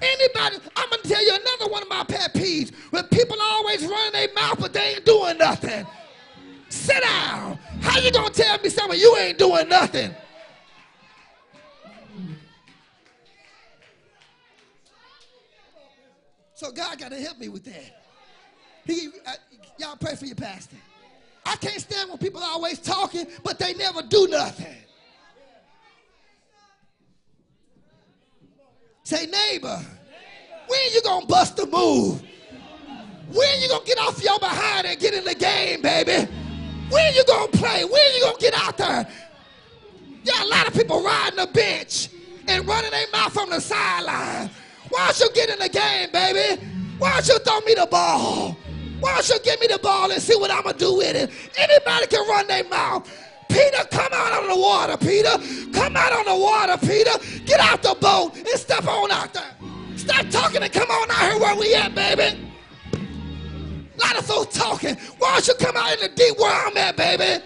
Anybody, 0.03 0.57
I'm 0.77 0.91
gonna 0.91 1.03
tell 1.05 1.25
you 1.25 1.35
another 1.35 1.73
one 1.73 1.83
of 1.83 1.89
my 1.89 2.05
pet 2.05 2.35
peeves. 2.35 2.75
When 2.91 3.05
people 3.05 3.37
always 3.41 3.83
running 3.85 4.13
their 4.13 4.29
mouth, 4.35 4.59
but 4.61 4.73
they 4.73 4.95
ain't 4.95 5.05
doing 5.07 5.39
nothing. 5.39 5.87
Sit 6.87 7.03
down. 7.03 7.59
How 7.81 7.99
you 7.99 8.13
gonna 8.13 8.31
tell 8.31 8.61
me 8.61 8.69
something 8.69 8.97
you 8.97 9.17
ain't 9.17 9.39
doing 9.39 9.69
nothing? 9.69 10.15
So 16.55 16.71
God 16.71 16.97
got 16.97 17.11
to 17.11 17.21
help 17.21 17.39
me 17.39 17.49
with 17.49 17.65
that. 17.65 18.05
He, 18.85 19.09
uh, 19.27 19.33
y'all 19.79 19.97
pray 19.97 20.15
for 20.15 20.27
your 20.27 20.37
pastor. 20.37 20.77
I 21.45 21.57
can't 21.57 21.81
stand 21.81 22.09
when 22.09 22.19
people 22.19 22.41
are 22.41 22.51
always 22.51 22.79
talking, 22.79 23.27
but 23.43 23.59
they 23.59 23.75
never 23.75 24.03
do 24.03 24.29
nothing. 24.29 24.77
Say, 29.03 29.27
neighbor, 29.27 29.85
when 30.69 30.81
you 30.95 31.03
gonna 31.03 31.27
bust 31.27 31.59
a 31.59 31.67
move? 31.67 32.23
When 33.33 33.61
you 33.61 33.69
gonna 33.69 33.85
get 33.85 33.99
off 33.99 34.23
your 34.23 34.39
behind 34.39 34.87
and 34.87 35.01
get 35.01 35.15
in 35.15 35.25
the 35.25 35.35
game, 35.35 35.83
baby? 35.83 36.29
When 36.91 37.15
you 37.15 37.25
gonna 37.25 37.49
play? 37.49 37.85
When 37.85 38.15
you 38.15 38.21
gonna 38.23 38.39
get 38.39 38.55
out 38.55 38.77
there? 38.77 39.09
Yeah, 40.23 40.45
a 40.45 40.47
lot 40.47 40.67
of 40.67 40.75
people 40.75 41.03
riding 41.03 41.39
the 41.39 41.47
bench 41.47 42.11
and 42.47 42.67
running 42.67 42.91
their 42.91 43.07
mouth 43.13 43.37
on 43.39 43.51
the 43.51 43.61
sideline. 43.61 44.51
Why 44.89 45.07
don't 45.07 45.21
you 45.21 45.31
get 45.35 45.51
in 45.51 45.59
the 45.59 45.69
game, 45.69 46.11
baby? 46.13 46.63
Why 46.99 47.15
don't 47.15 47.29
you 47.29 47.39
throw 47.41 47.61
me 47.61 47.75
the 47.75 47.87
ball? 47.87 48.57
Why 49.01 49.15
don't 49.15 49.29
you 49.29 49.39
give 49.45 49.61
me 49.61 49.67
the 49.67 49.79
ball 49.79 50.11
and 50.11 50.23
see 50.23 50.37
what 50.37 50.51
I'm 50.51 50.63
gonna 50.63 50.79
do 50.79 50.97
with 50.97 51.17
it? 51.17 51.31
Anybody 51.59 52.07
can 52.07 52.29
run 52.29 52.47
their 52.47 52.65
mouth. 52.65 53.11
Peter, 53.49 53.85
come 53.91 54.13
out 54.13 54.43
on 54.43 54.49
the 54.49 54.57
water, 54.57 54.97
Peter. 54.97 55.31
Come 55.73 55.97
out 55.97 56.13
on 56.13 56.25
the 56.25 56.37
water, 56.37 56.77
Peter. 56.79 57.13
Get 57.45 57.61
out 57.61 57.83
the 57.83 57.97
boat 58.01 58.37
and 58.37 58.49
step 58.49 58.87
on 58.87 59.11
out 59.11 59.33
there. 59.33 59.55
Stop 59.97 60.29
talking 60.31 60.63
and 60.63 60.73
come 60.73 60.91
on 60.91 61.11
out 61.11 61.33
here 61.33 61.39
where 61.41 61.57
we 61.57 61.75
at, 61.75 61.95
baby. 61.95 62.53
A 63.97 64.01
lot 64.01 64.19
of 64.19 64.27
folks 64.27 64.57
talking. 64.57 64.97
Why 65.19 65.33
don't 65.33 65.49
you 65.49 65.55
come 65.55 65.77
out 65.77 65.95
in 65.95 66.01
the 66.01 66.09
deep 66.09 66.39
where 66.39 66.67
I'm 66.67 66.77
at, 66.77 66.97
baby? 66.97 67.45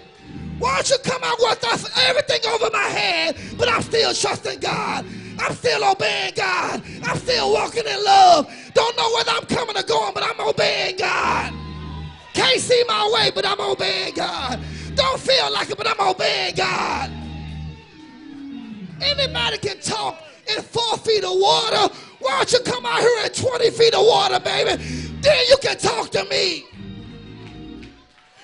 Why 0.59 0.77
don't 0.77 0.91
you 0.91 0.97
come 1.03 1.23
out 1.25 1.37
with 1.39 1.65
us? 1.65 1.99
everything 2.09 2.51
over 2.51 2.69
my 2.73 2.83
head, 2.83 3.37
but 3.57 3.69
I'm 3.69 3.83
still 3.83 4.13
trusting 4.13 4.61
God. 4.61 5.07
I'm 5.39 5.55
still 5.55 5.85
obeying 5.85 6.33
God. 6.35 6.83
I'm 7.05 7.17
still 7.17 7.53
walking 7.53 7.87
in 7.87 8.05
love. 8.05 8.53
Don't 8.75 8.97
know 8.97 9.11
whether 9.15 9.31
I'm 9.31 9.47
coming 9.47 9.77
or 9.77 9.83
going, 9.83 10.13
but 10.13 10.23
I'm 10.23 10.39
obeying 10.47 10.97
God. 10.97 11.55
Can't 12.35 12.61
see 12.61 12.83
my 12.87 13.11
way, 13.15 13.31
but 13.35 13.47
I'm 13.47 13.61
obeying 13.61 14.15
God. 14.15 14.61
Don't 14.95 15.19
feel 15.19 15.53
like 15.53 15.71
it, 15.71 15.79
but 15.79 15.87
I'm 15.87 16.09
obeying 16.09 16.55
God. 16.57 17.11
Anybody 19.01 19.59
can 19.59 19.81
talk 19.81 20.23
in 20.55 20.63
four 20.63 20.99
feet 20.99 21.25
of 21.25 21.33
water. 21.33 21.95
Why 22.19 22.37
don't 22.37 22.53
you 22.53 22.61
come 22.61 22.85
out 22.85 23.01
here 23.01 23.25
in 23.25 23.33
20 23.33 23.71
feet 23.71 23.95
of 23.95 24.05
water, 24.05 24.41
baby? 24.41 24.83
Then 25.21 25.45
you 25.49 25.57
can 25.61 25.79
talk 25.79 26.11
to 26.11 26.25
me. 26.25 26.65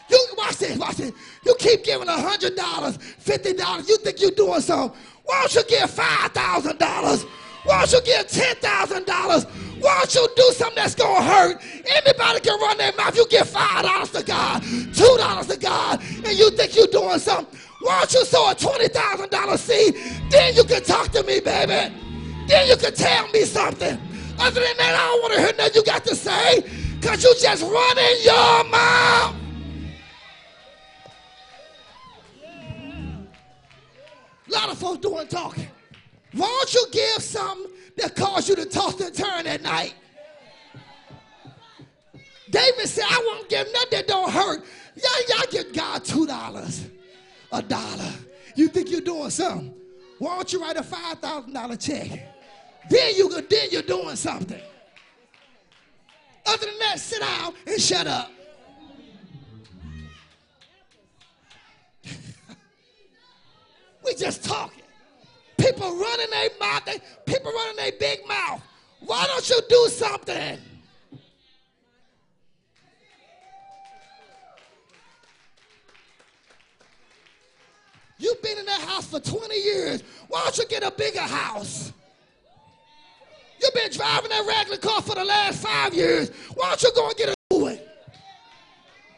You 0.09 0.27
watch 0.37 0.59
this, 0.59 0.77
watch 0.79 0.97
this. 0.97 1.13
You 1.45 1.55
keep 1.59 1.85
giving 1.85 2.07
hundred 2.09 2.55
dollars, 2.55 2.97
fifty 2.97 3.53
dollars. 3.53 3.89
You 3.89 3.97
think 3.99 4.21
you're 4.21 4.31
doing 4.31 4.61
something. 4.61 4.99
Why 5.25 5.41
don't 5.41 5.55
you 5.57 5.65
give 5.65 5.91
$5,000? 5.91 7.27
Why 7.65 7.85
don't 7.85 7.93
you 7.93 8.01
give 8.03 8.27
$10,000? 8.29 9.83
Why 9.83 9.99
don't 9.99 10.15
you 10.15 10.29
do 10.37 10.53
something 10.53 10.77
that's 10.77 10.95
to 10.95 11.05
hurt? 11.05 11.61
Anybody 11.85 12.41
can 12.41 12.61
run 12.61 12.79
their 12.79 12.93
mouth. 12.93 13.17
You 13.17 13.27
give 13.29 13.49
$5 13.49 14.13
to 14.13 14.25
God, 14.25 14.63
$2 14.63 15.49
to 15.49 15.59
God, 15.59 16.01
and 16.25 16.39
you 16.39 16.51
think 16.51 16.77
you're 16.77 16.87
doing 16.87 17.19
something. 17.19 17.59
Why 17.83 17.99
don't 17.99 18.13
you 18.15 18.25
sow 18.25 18.51
a 18.51 18.55
$20,000 18.55 19.59
seed? 19.59 19.95
Then 20.31 20.55
you 20.55 20.63
can 20.63 20.83
talk 20.85 21.11
to 21.11 21.25
me, 21.25 21.41
baby. 21.41 21.93
Then 22.47 22.69
you 22.69 22.77
can 22.77 22.95
tell 22.95 23.29
me 23.31 23.43
something. 23.43 23.99
Other 24.39 24.61
than 24.61 24.77
that, 24.77 24.95
I 24.95 25.07
don't 25.07 25.23
want 25.23 25.35
to 25.35 25.41
hear 25.41 25.53
nothing 25.57 25.75
you 25.75 25.85
got 25.85 26.05
to 26.05 26.15
say 26.15 26.61
because 27.01 27.25
you 27.25 27.35
just 27.41 27.63
running 27.63 28.17
your 28.23 28.65
mouth. 28.65 29.37
A 34.49 34.53
lot 34.53 34.71
of 34.71 34.79
folks 34.79 34.99
doing 34.99 35.27
talking. 35.27 35.69
Why 36.33 36.47
don't 36.47 36.75
you 36.75 36.87
give 36.93 37.23
something 37.23 37.73
that 37.97 38.15
cause 38.15 38.49
you 38.49 38.57
to 38.57 38.67
toss 38.67 39.01
and 39.01 39.15
turn 39.15 39.47
at 39.47 39.63
night? 39.63 39.95
David 42.51 42.87
said, 42.89 43.05
I 43.09 43.23
won't 43.27 43.49
give 43.49 43.67
nothing 43.73 43.89
that 43.93 44.07
don't 44.07 44.31
hurt. 44.31 44.65
Y'all, 44.97 45.37
y'all 45.39 45.47
give 45.51 45.73
God 45.73 46.05
two 46.05 46.27
dollars, 46.27 46.87
a 47.53 47.63
dollar. 47.63 48.13
You 48.55 48.69
think 48.69 48.91
you're 48.91 49.01
doing 49.01 49.31
something? 49.31 49.75
Why 50.19 50.37
don't 50.37 50.53
you 50.53 50.61
write 50.61 50.77
a 50.77 50.83
five 50.83 51.19
thousand 51.19 51.53
dollar 51.53 51.77
check? 51.77 52.36
Then 52.89 53.15
you 53.17 53.29
then 53.43 53.69
you're 53.71 53.83
doing 53.83 54.17
something. 54.17 54.61
Other 56.47 56.67
than 56.67 56.79
that, 56.79 57.01
sit 57.01 57.21
down 57.21 57.55
and 57.67 57.81
shut 57.81 58.07
up. 58.07 58.31
We 64.05 64.15
just 64.15 64.45
talking. 64.45 64.85
People 65.59 65.97
running 65.97 66.31
their 66.31 66.51
mouth, 66.61 66.85
they, 66.85 67.01
people 67.25 67.51
running 67.51 67.75
their 67.77 67.91
big 67.99 68.25
mouth. 68.29 68.63
Why 69.01 69.27
don't 69.27 69.49
you 69.51 69.61
do 69.69 69.89
something? 69.89 70.59
You've 78.19 78.41
been 78.43 78.59
in 78.59 78.67
that 78.67 78.81
house 78.81 79.07
for 79.07 79.19
20 79.21 79.55
years. 79.57 80.03
Why 80.29 80.43
don't 80.45 80.57
you 80.57 80.67
get 80.67 80.85
a 80.85 80.91
bigger 80.93 81.21
house? 81.21 81.93
You've 83.61 83.75
been 83.75 83.91
driving 83.91 84.31
that 84.31 84.45
regular 84.47 84.79
car 84.79 85.03
for 85.03 85.15
the 85.15 85.25
last 85.25 85.63
five 85.63 85.95
years. 85.95 86.31
Why 86.55 86.69
don't 86.69 86.83
you 86.83 86.93
go 86.95 87.09
and 87.09 87.17
get 87.17 87.29
a 87.31 87.35
new 87.51 87.63
one? 87.63 87.79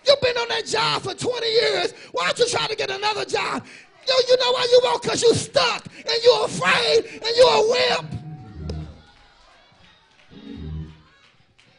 You've 0.07 0.21
been 0.21 0.37
on 0.37 0.49
that 0.49 0.67
job 0.67 1.03
for 1.03 1.15
20 1.15 1.47
years. 1.47 1.93
Why 2.13 2.27
don't 2.27 2.39
you 2.39 2.49
try 2.49 2.67
to 2.67 2.77
get 2.77 2.91
another 2.91 3.25
job? 3.25 3.65
Yo, 4.07 4.15
you 4.29 4.37
know 4.39 4.53
why 4.53 4.67
you 4.71 4.81
won't? 4.83 5.03
Because 5.03 5.23
you're 5.23 5.35
stuck 5.35 5.85
and 5.97 6.23
you're 6.25 6.45
afraid 6.47 7.05
and 7.13 7.37
you're 7.37 7.51
a 7.51 7.69
wimp. 7.69 8.15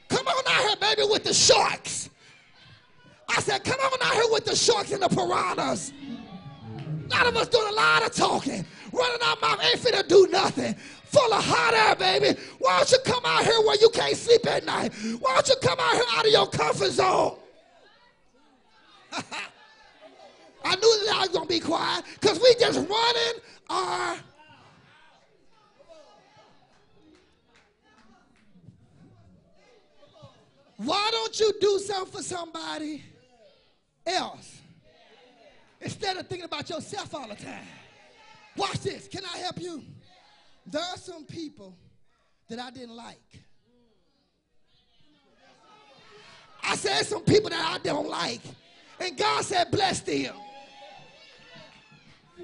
Come 0.09 0.27
on 0.27 0.43
out 0.47 0.67
here, 0.67 0.75
baby, 0.79 1.09
with 1.09 1.23
the 1.23 1.33
sharks. 1.33 2.09
I 3.29 3.41
said, 3.41 3.63
come 3.63 3.79
on 3.79 3.97
out 4.01 4.13
here 4.13 4.31
with 4.31 4.45
the 4.45 4.55
sharks 4.55 4.91
and 4.91 5.01
the 5.01 5.09
piranhas. 5.09 5.93
A 7.05 7.09
lot 7.09 7.27
of 7.27 7.37
us 7.37 7.47
doing 7.47 7.67
a 7.67 7.75
lot 7.75 8.05
of 8.05 8.13
talking, 8.13 8.65
running 8.91 9.21
our 9.23 9.35
mouth, 9.41 9.63
ain't 9.63 9.79
finna 9.79 10.07
do 10.07 10.27
nothing. 10.31 10.75
Full 11.11 11.33
of 11.33 11.43
hot 11.43 11.73
air, 11.73 11.95
baby. 11.95 12.39
Why 12.59 12.77
don't 12.77 12.91
you 12.91 12.97
come 13.03 13.25
out 13.25 13.43
here 13.43 13.59
where 13.61 13.77
you 13.81 13.89
can't 13.89 14.15
sleep 14.15 14.45
at 14.45 14.63
night? 14.63 14.93
Why 15.19 15.35
don't 15.35 15.47
you 15.47 15.55
come 15.61 15.79
out 15.79 15.93
here 15.93 16.03
out 16.11 16.25
of 16.25 16.31
your 16.31 16.47
comfort 16.47 16.91
zone? 16.91 17.37
I 20.63 20.75
knew 20.75 21.05
that 21.05 21.15
I 21.15 21.19
was 21.21 21.29
gonna 21.29 21.47
be 21.47 21.59
quiet 21.59 22.05
because 22.19 22.39
we 22.39 22.53
just 22.59 22.77
running 22.77 23.41
our 23.71 24.17
Why 30.77 31.09
don't 31.11 31.37
you 31.39 31.53
do 31.59 31.79
something 31.79 32.19
for 32.19 32.23
somebody 32.23 33.03
else 34.05 34.61
instead 35.81 36.15
of 36.15 36.27
thinking 36.27 36.45
about 36.45 36.69
yourself 36.69 37.13
all 37.13 37.27
the 37.27 37.35
time? 37.35 37.67
Watch 38.55 38.79
this. 38.79 39.07
Can 39.09 39.23
I 39.25 39.39
help 39.39 39.59
you? 39.59 39.83
There 40.71 40.81
are 40.81 40.97
some 40.97 41.25
people 41.25 41.75
that 42.47 42.59
I 42.59 42.69
didn't 42.69 42.95
like. 42.95 43.17
I 46.63 46.75
said 46.75 47.03
some 47.05 47.23
people 47.23 47.49
that 47.49 47.75
I 47.75 47.79
don't 47.83 48.07
like. 48.07 48.41
And 48.99 49.17
God 49.17 49.43
said, 49.43 49.71
bless 49.71 50.01
them. 50.01 50.35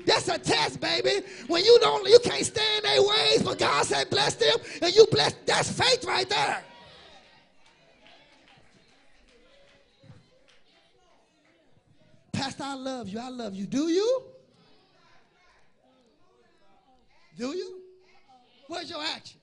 That's 0.08 0.27
a 0.27 0.39
test, 0.39 0.79
baby. 0.79 1.25
When 1.48 1.63
you 1.63 1.77
don't, 1.79 2.08
you 2.10 2.17
can't 2.24 2.44
stand 2.44 2.86
their 2.86 3.01
ways, 3.01 3.44
but 3.44 3.60
God 3.60 3.86
said, 3.86 4.10
bless 4.10 4.34
them, 4.34 4.58
and 4.82 4.94
you 4.96 5.05
bless. 5.12 5.34
That's 5.46 5.72
faith 5.72 6.03
right 6.05 6.27
there. 6.27 6.63
Pastor, 12.34 12.63
I 12.63 12.74
love 12.74 13.08
you. 13.08 13.20
I 13.20 13.29
love 13.29 13.53
you. 13.53 13.67
Do 13.67 13.88
you? 13.88 14.24
Do 17.38 17.55
you? 17.55 17.85
Where's 18.67 18.89
your 18.89 19.03
action? 19.03 19.39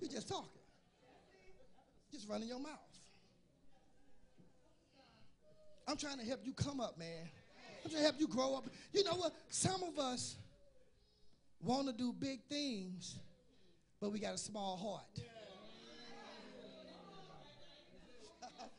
You're 0.00 0.10
just 0.10 0.28
talking. 0.28 0.48
Just 2.12 2.28
running 2.28 2.48
your 2.48 2.60
mouth. 2.60 2.70
I'm 5.88 5.96
trying 5.96 6.18
to 6.18 6.24
help 6.24 6.40
you 6.44 6.52
come 6.52 6.80
up, 6.80 6.98
man. 6.98 7.28
I'm 7.84 7.90
trying 7.90 8.02
to 8.02 8.06
help 8.06 8.20
you 8.20 8.26
grow 8.26 8.56
up. 8.56 8.66
You 8.92 9.04
know 9.04 9.14
what? 9.14 9.32
Some 9.48 9.82
of 9.84 9.98
us 9.98 10.36
want 11.62 11.86
to 11.86 11.92
do 11.92 12.12
big 12.12 12.42
things, 12.48 13.16
but 14.00 14.12
we 14.12 14.18
got 14.18 14.34
a 14.34 14.38
small 14.38 14.76
heart. 14.76 15.04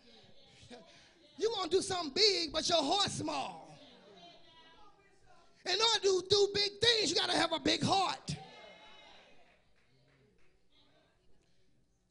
you 1.37 1.49
want 1.57 1.71
to 1.71 1.77
do 1.77 1.81
something 1.81 2.11
big, 2.13 2.51
but 2.51 2.67
your 2.67 2.81
heart's 2.81 3.15
small. 3.15 3.66
In 5.69 5.79
order 5.81 5.99
to 6.01 6.23
do 6.29 6.47
big 6.53 6.71
things, 6.81 7.09
you 7.09 7.15
got 7.15 7.29
to 7.29 7.37
have 7.37 7.51
a 7.51 7.59
big 7.59 7.83
heart. 7.83 8.35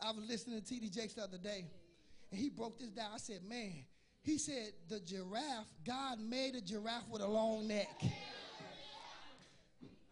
I 0.01 0.11
was 0.13 0.29
listening 0.29 0.61
to 0.61 0.67
T.D. 0.67 0.91
Jakes 0.91 1.15
the 1.15 1.23
other 1.23 1.39
day, 1.39 1.65
and 2.31 2.41
he 2.41 2.51
broke 2.51 2.79
this 2.79 2.91
down. 2.91 3.11
I 3.15 3.19
said, 3.19 3.41
man, 3.49 3.73
he 4.23 4.39
said 4.39 4.73
the 4.89 5.01
giraffe, 5.01 5.73
God 5.87 6.21
made 6.21 6.55
a 6.55 6.61
giraffe 6.61 7.09
with 7.11 7.23
a 7.23 7.27
long 7.27 7.67
neck. 7.67 7.89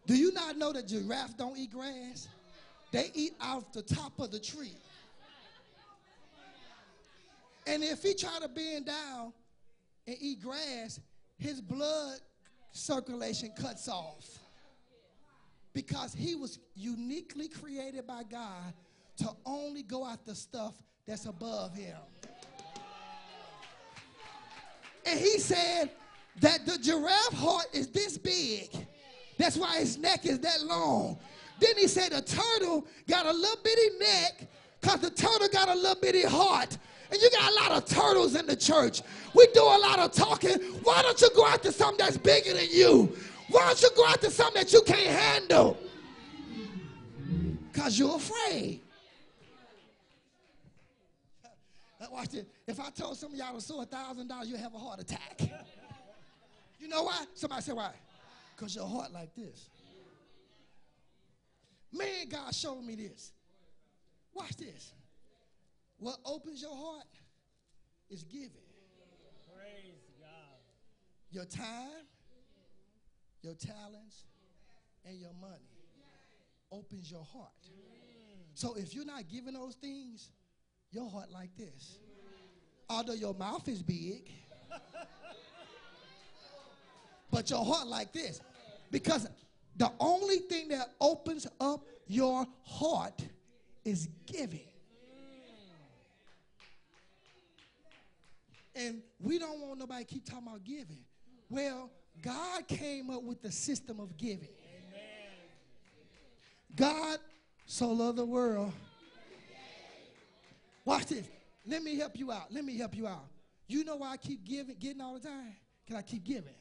Do 0.07 0.15
you 0.15 0.31
not 0.33 0.57
know 0.57 0.73
that 0.73 0.87
giraffes 0.87 1.33
don't 1.33 1.57
eat 1.57 1.71
grass? 1.71 2.27
They 2.91 3.11
eat 3.13 3.33
off 3.41 3.71
the 3.73 3.81
top 3.81 4.19
of 4.19 4.31
the 4.31 4.39
tree. 4.39 4.77
And 7.67 7.83
if 7.83 8.03
he 8.03 8.13
try 8.13 8.37
to 8.41 8.47
bend 8.47 8.85
down 8.85 9.33
and 10.07 10.15
eat 10.19 10.41
grass, 10.41 10.99
his 11.37 11.61
blood 11.61 12.19
circulation 12.75 13.51
cuts 13.59 13.87
off. 13.87 14.39
Because 15.73 16.13
he 16.13 16.35
was 16.35 16.59
uniquely 16.75 17.47
created 17.47 18.05
by 18.07 18.23
God 18.23 18.73
to 19.17 19.29
only 19.45 19.81
go 19.81 20.05
after 20.05 20.33
stuff 20.33 20.73
that's 21.07 21.25
above 21.25 21.73
him. 21.73 21.97
And 25.05 25.19
he 25.19 25.37
said 25.37 25.91
that 26.41 26.65
the 26.65 26.77
giraffe 26.77 27.33
heart 27.33 27.67
is 27.73 27.87
this 27.87 28.17
big. 28.17 28.69
That's 29.37 29.57
why 29.57 29.79
his 29.79 29.97
neck 29.97 30.25
is 30.25 30.39
that 30.39 30.61
long. 30.63 31.19
Then 31.59 31.77
he 31.77 31.87
said 31.87 32.11
the 32.11 32.21
turtle 32.21 32.85
got 33.07 33.25
a 33.25 33.31
little 33.31 33.61
bitty 33.63 33.97
neck 33.99 34.47
because 34.81 35.01
the 35.01 35.09
turtle 35.09 35.47
got 35.51 35.69
a 35.69 35.75
little 35.75 35.99
bitty 36.01 36.23
heart. 36.23 36.77
And 37.11 37.21
you 37.21 37.29
got 37.29 37.51
a 37.51 37.55
lot 37.55 37.71
of 37.71 37.85
turtles 37.85 38.35
in 38.35 38.45
the 38.47 38.55
church. 38.55 39.01
We 39.33 39.47
do 39.53 39.61
a 39.61 39.79
lot 39.79 39.99
of 39.99 40.11
talking. 40.11 40.59
Why 40.83 41.01
don't 41.01 41.19
you 41.19 41.29
go 41.35 41.45
after 41.45 41.71
something 41.71 42.03
that's 42.03 42.17
bigger 42.17 42.53
than 42.53 42.67
you? 42.71 43.15
Why 43.49 43.67
don't 43.67 43.81
you 43.81 43.89
go 43.95 44.05
after 44.07 44.29
something 44.29 44.61
that 44.61 44.73
you 44.73 44.81
can't 44.81 45.07
handle? 45.07 45.77
Because 47.71 47.99
you're 47.99 48.15
afraid. 48.15 48.81
Watch 52.11 52.29
this. 52.29 52.45
If 52.65 52.79
I 52.79 52.89
told 52.91 53.17
some 53.17 53.33
of 53.33 53.37
y'all 53.37 53.55
to 53.55 53.61
sow 53.61 53.81
a 53.81 53.85
thousand 53.85 54.27
dollars, 54.27 54.47
you'd 54.47 54.59
have 54.59 54.73
a 54.73 54.77
heart 54.77 55.01
attack. 55.01 55.41
You 56.79 56.87
know 56.87 57.03
why? 57.03 57.25
Somebody 57.33 57.61
say 57.61 57.73
why? 57.73 57.91
Because 58.55 58.75
your 58.75 58.87
heart 58.87 59.11
like 59.11 59.35
this. 59.35 59.69
Man, 61.91 62.29
God 62.29 62.53
showed 62.53 62.83
me 62.83 62.95
this. 62.95 63.31
Watch 64.33 64.55
this. 64.55 64.93
What 65.97 66.17
opens 66.25 66.61
your 66.61 66.75
heart 66.75 67.07
is 68.09 68.23
giving. 68.23 68.49
Praise 69.53 70.03
God. 70.19 70.59
Your 71.31 71.45
time, 71.45 72.05
your 73.41 73.53
talents, 73.53 74.25
and 75.05 75.19
your 75.19 75.33
money 75.39 75.69
opens 76.71 77.11
your 77.11 77.23
heart. 77.23 77.51
So 78.53 78.75
if 78.75 78.93
you're 78.93 79.05
not 79.05 79.27
giving 79.27 79.53
those 79.53 79.75
things, 79.75 80.31
your 80.91 81.09
heart 81.09 81.31
like 81.31 81.55
this. 81.57 81.99
Although 82.89 83.13
your 83.13 83.33
mouth 83.33 83.67
is 83.67 83.81
big, 83.81 84.31
but 87.31 87.49
your 87.49 87.65
heart 87.65 87.87
like 87.87 88.13
this. 88.13 88.41
Because 88.91 89.27
the 89.75 89.91
only 89.99 90.37
thing 90.37 90.69
that 90.69 90.93
opens 91.01 91.47
up 91.59 91.85
your 92.07 92.45
heart 92.63 93.21
is 93.83 94.07
giving. 94.25 94.67
And 98.75 99.01
we 99.19 99.39
don't 99.39 99.61
want 99.61 99.79
nobody 99.79 100.03
keep 100.03 100.25
talking 100.25 100.47
about 100.47 100.63
giving. 100.63 100.99
Well, 101.49 101.89
God 102.21 102.67
came 102.67 103.09
up 103.09 103.23
with 103.23 103.41
the 103.41 103.51
system 103.51 103.99
of 103.99 104.17
giving. 104.17 104.49
God 106.75 107.19
so 107.65 107.89
loved 107.89 108.17
the 108.17 108.25
world. 108.25 108.73
Watch 110.83 111.07
this. 111.07 111.27
Let 111.65 111.81
me 111.83 111.97
help 111.97 112.17
you 112.17 112.31
out. 112.31 112.51
Let 112.51 112.65
me 112.65 112.77
help 112.77 112.95
you 112.95 113.07
out. 113.07 113.25
You 113.67 113.83
know 113.83 113.95
why 113.95 114.11
I 114.11 114.17
keep 114.17 114.43
giving, 114.43 114.75
getting 114.77 115.01
all 115.01 115.15
the 115.15 115.27
time? 115.27 115.55
Can 115.87 115.95
I 115.95 116.01
keep 116.01 116.23
giving? 116.23 116.53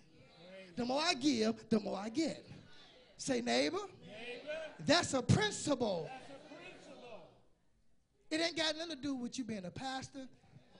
The 0.77 0.85
more 0.85 1.00
I 1.03 1.14
give, 1.14 1.68
the 1.68 1.81
more 1.81 1.98
I 1.98 2.09
get. 2.09 2.46
Say, 3.16 3.40
neighbor, 3.40 3.79
that's 4.87 5.14
a 5.14 5.22
principle. 5.22 6.09
It 8.31 8.40
ain't 8.40 8.57
got 8.57 8.77
nothing 8.77 8.96
to 8.96 9.03
do 9.03 9.14
with 9.14 9.38
you 9.38 9.44
being 9.44 9.64
a 9.64 9.70
pastor, 9.70 10.27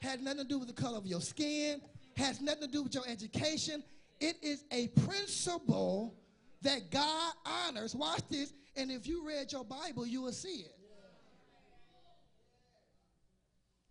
had 0.05 0.23
nothing 0.23 0.43
to 0.43 0.45
do 0.45 0.59
with 0.59 0.69
the 0.69 0.75
color 0.75 0.99
of 0.99 1.07
your 1.07 1.21
skin, 1.21 1.81
has 2.17 2.41
nothing 2.41 2.63
to 2.63 2.69
do 2.69 2.83
with 2.83 2.95
your 2.95 3.09
education. 3.09 3.83
It 4.21 4.37
is 4.43 4.65
a 4.71 4.89
principle 4.89 6.15
that 6.63 6.91
God 6.91 7.33
honors. 7.45 7.95
Watch 7.95 8.23
this, 8.31 8.53
and 8.77 8.91
if 8.91 9.07
you 9.07 9.27
read 9.27 9.51
your 9.51 9.65
Bible, 9.65 10.07
you 10.07 10.23
will 10.23 10.33
see 10.33 10.61
it. 10.61 10.77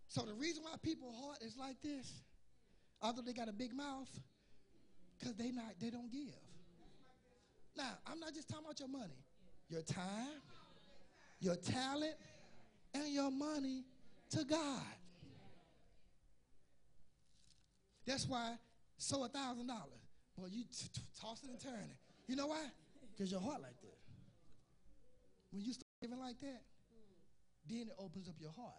So 0.08 0.22
the 0.22 0.34
reason 0.34 0.62
why 0.62 0.76
people 0.82 1.12
heart 1.12 1.38
is 1.42 1.56
like 1.56 1.82
this, 1.82 2.22
although 3.02 3.22
they 3.22 3.32
got 3.32 3.48
a 3.48 3.52
big 3.52 3.74
mouth, 3.74 4.08
because 5.18 5.34
they 5.34 5.50
not 5.50 5.74
they 5.80 5.90
don't 5.90 6.10
give. 6.10 6.34
Now, 7.76 7.98
I'm 8.06 8.20
not 8.20 8.32
just 8.32 8.48
talking 8.48 8.64
about 8.64 8.78
your 8.78 8.88
money, 8.88 9.24
your 9.68 9.82
time, 9.82 10.40
your 11.40 11.56
talent, 11.56 12.14
and 12.94 13.08
your 13.08 13.32
money 13.32 13.82
to 14.30 14.44
God. 14.44 14.82
That's 18.06 18.26
why 18.26 18.54
so 18.98 19.24
a 19.24 19.28
thousand 19.28 19.66
dollars. 19.66 20.04
Boy, 20.36 20.46
you 20.50 20.64
t- 20.64 20.88
t- 20.92 21.02
tossing 21.20 21.50
and 21.50 21.60
turning. 21.60 21.96
You 22.26 22.36
know 22.36 22.48
why? 22.48 22.64
Because 23.12 23.30
your 23.30 23.40
heart 23.40 23.62
like 23.62 23.80
that. 23.80 23.98
When 25.52 25.62
you 25.62 25.72
start 25.72 25.86
giving 26.00 26.18
like 26.18 26.40
that, 26.40 26.62
then 27.68 27.86
it 27.88 27.94
opens 27.98 28.28
up 28.28 28.34
your 28.40 28.50
heart. 28.50 28.72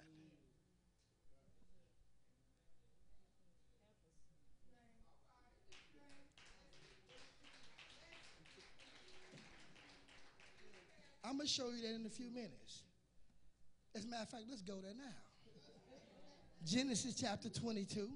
I'm 11.23 11.38
going 11.38 11.47
to 11.47 11.53
show 11.53 11.71
you 11.71 11.81
that 11.81 11.95
in 11.95 12.05
a 12.05 12.09
few 12.09 12.29
minutes. 12.29 12.83
As 13.95 14.05
a 14.05 14.07
matter 14.07 14.23
of 14.23 14.29
fact, 14.29 14.43
let's 14.49 14.61
go 14.61 14.75
there 14.83 14.93
now. 14.95 15.15
Genesis 16.63 17.15
chapter 17.19 17.49
22. 17.49 18.09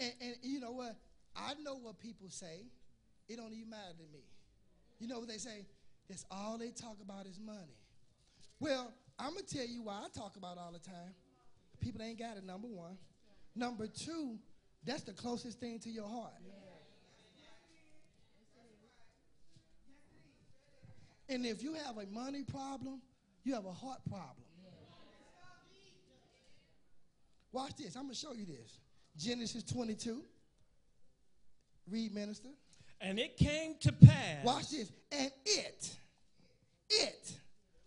And, 0.00 0.12
and 0.20 0.34
you 0.42 0.60
know 0.60 0.72
what? 0.72 0.96
I 1.36 1.54
know 1.62 1.76
what 1.76 1.98
people 1.98 2.28
say. 2.28 2.66
It 3.28 3.36
don't 3.36 3.52
even 3.52 3.70
matter 3.70 3.94
to 3.96 4.12
me. 4.12 4.24
You 4.98 5.08
know 5.08 5.18
what 5.18 5.28
they 5.28 5.38
say? 5.38 5.66
That's 6.08 6.24
all 6.30 6.58
they 6.58 6.70
talk 6.70 6.96
about 7.02 7.26
is 7.26 7.38
money. 7.40 7.78
Well, 8.60 8.92
I'm 9.18 9.34
gonna 9.34 9.42
tell 9.42 9.66
you 9.66 9.82
why 9.82 10.02
I 10.04 10.08
talk 10.16 10.36
about 10.36 10.58
all 10.58 10.72
the 10.72 10.78
time. 10.78 11.14
People 11.80 12.02
ain't 12.02 12.18
got 12.18 12.36
it. 12.36 12.44
Number 12.44 12.68
one. 12.68 12.96
Number 13.56 13.86
two, 13.86 14.38
that's 14.84 15.02
the 15.02 15.12
closest 15.12 15.60
thing 15.60 15.78
to 15.80 15.90
your 15.90 16.08
heart. 16.08 16.32
And 21.28 21.46
if 21.46 21.62
you 21.62 21.74
have 21.74 21.96
a 21.96 22.06
money 22.06 22.42
problem, 22.42 23.00
you 23.44 23.54
have 23.54 23.64
a 23.64 23.72
heart 23.72 24.00
problem. 24.08 24.44
Watch 27.52 27.76
this. 27.76 27.94
I'm 27.96 28.02
going 28.02 28.14
to 28.14 28.20
show 28.20 28.32
you 28.32 28.44
this. 28.44 28.78
Genesis 29.16 29.62
22. 29.64 30.22
Read, 31.90 32.14
minister. 32.14 32.48
And 33.00 33.18
it 33.18 33.36
came 33.36 33.76
to 33.80 33.92
pass. 33.92 34.44
Watch 34.44 34.70
this. 34.70 34.90
And 35.12 35.30
it, 35.44 35.96
it, 36.88 37.32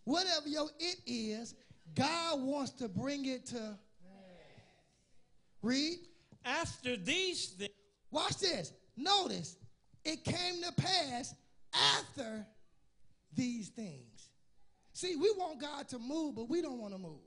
whatever 0.04 0.48
your 0.48 0.70
it 0.80 0.98
is, 1.06 1.56
God 1.96 2.42
wants 2.42 2.72
to 2.74 2.88
bring 2.88 3.26
it 3.26 3.46
to. 3.48 3.78
Read. 5.62 5.98
After 6.46 6.96
these 6.96 7.48
things. 7.48 7.72
Watch 8.12 8.38
this. 8.38 8.72
Notice, 8.96 9.58
it 10.06 10.24
came 10.24 10.62
to 10.64 10.72
pass 10.74 11.36
after 11.74 12.46
these 13.36 13.70
things. 13.70 14.30
See, 14.94 15.16
we 15.16 15.32
want 15.38 15.60
God 15.60 15.88
to 15.90 16.00
move, 16.00 16.36
but 16.36 16.50
we 16.50 16.62
don't 16.62 16.80
want 16.80 16.94
to 16.94 16.98
move. 16.98 17.27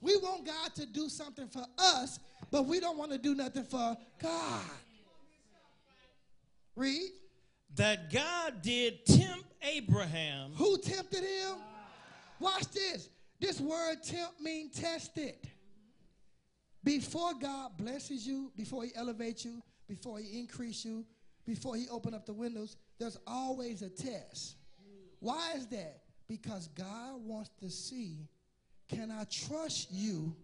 We 0.00 0.16
want 0.16 0.46
God 0.46 0.74
to 0.76 0.86
do 0.86 1.08
something 1.08 1.48
for 1.48 1.64
us, 1.78 2.18
but 2.50 2.66
we 2.66 2.80
don't 2.80 2.96
want 2.96 3.12
to 3.12 3.18
do 3.18 3.34
nothing 3.34 3.64
for 3.64 3.96
God. 4.22 4.62
Read. 6.76 7.10
That 7.76 8.12
God 8.12 8.62
did 8.62 9.06
tempt 9.06 9.44
Abraham. 9.62 10.52
Who 10.56 10.76
tempted 10.78 11.22
him? 11.22 11.56
Watch 12.40 12.68
this. 12.72 13.08
This 13.38 13.60
word 13.60 14.02
tempt 14.02 14.40
means 14.40 14.80
tested. 14.80 15.36
Before 16.82 17.32
God 17.40 17.76
blesses 17.76 18.26
you, 18.26 18.50
before 18.56 18.84
he 18.84 18.90
elevates 18.96 19.44
you, 19.44 19.62
before 19.88 20.18
he 20.18 20.40
increase 20.40 20.84
you, 20.84 21.04
before 21.46 21.76
he 21.76 21.88
open 21.90 22.14
up 22.14 22.26
the 22.26 22.32
windows, 22.32 22.76
there's 22.98 23.18
always 23.26 23.82
a 23.82 23.88
test. 23.88 24.56
Why 25.20 25.52
is 25.56 25.66
that? 25.68 26.02
Because 26.28 26.68
God 26.68 27.24
wants 27.24 27.50
to 27.60 27.70
see 27.70 28.28
can 28.90 29.10
I 29.10 29.24
trust 29.24 29.88
you 29.92 30.34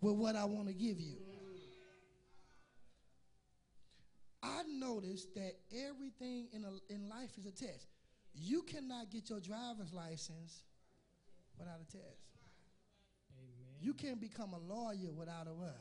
with 0.00 0.14
what 0.14 0.34
I 0.34 0.44
want 0.44 0.68
to 0.68 0.74
give 0.74 0.98
you? 0.98 1.16
I 4.42 4.62
noticed 4.66 5.34
that 5.34 5.52
everything 5.72 6.48
in, 6.52 6.64
a, 6.64 6.92
in 6.92 7.08
life 7.08 7.30
is 7.38 7.46
a 7.46 7.52
test. 7.52 7.86
You 8.34 8.62
cannot 8.62 9.10
get 9.10 9.30
your 9.30 9.38
driver's 9.38 9.92
license 9.92 10.62
without 11.58 11.76
a 11.80 11.84
test. 11.92 12.26
Amen. 13.38 13.76
You 13.80 13.94
can't 13.94 14.20
become 14.20 14.52
a 14.52 14.58
lawyer 14.58 15.12
without 15.16 15.46
a 15.46 15.54
what? 15.54 15.80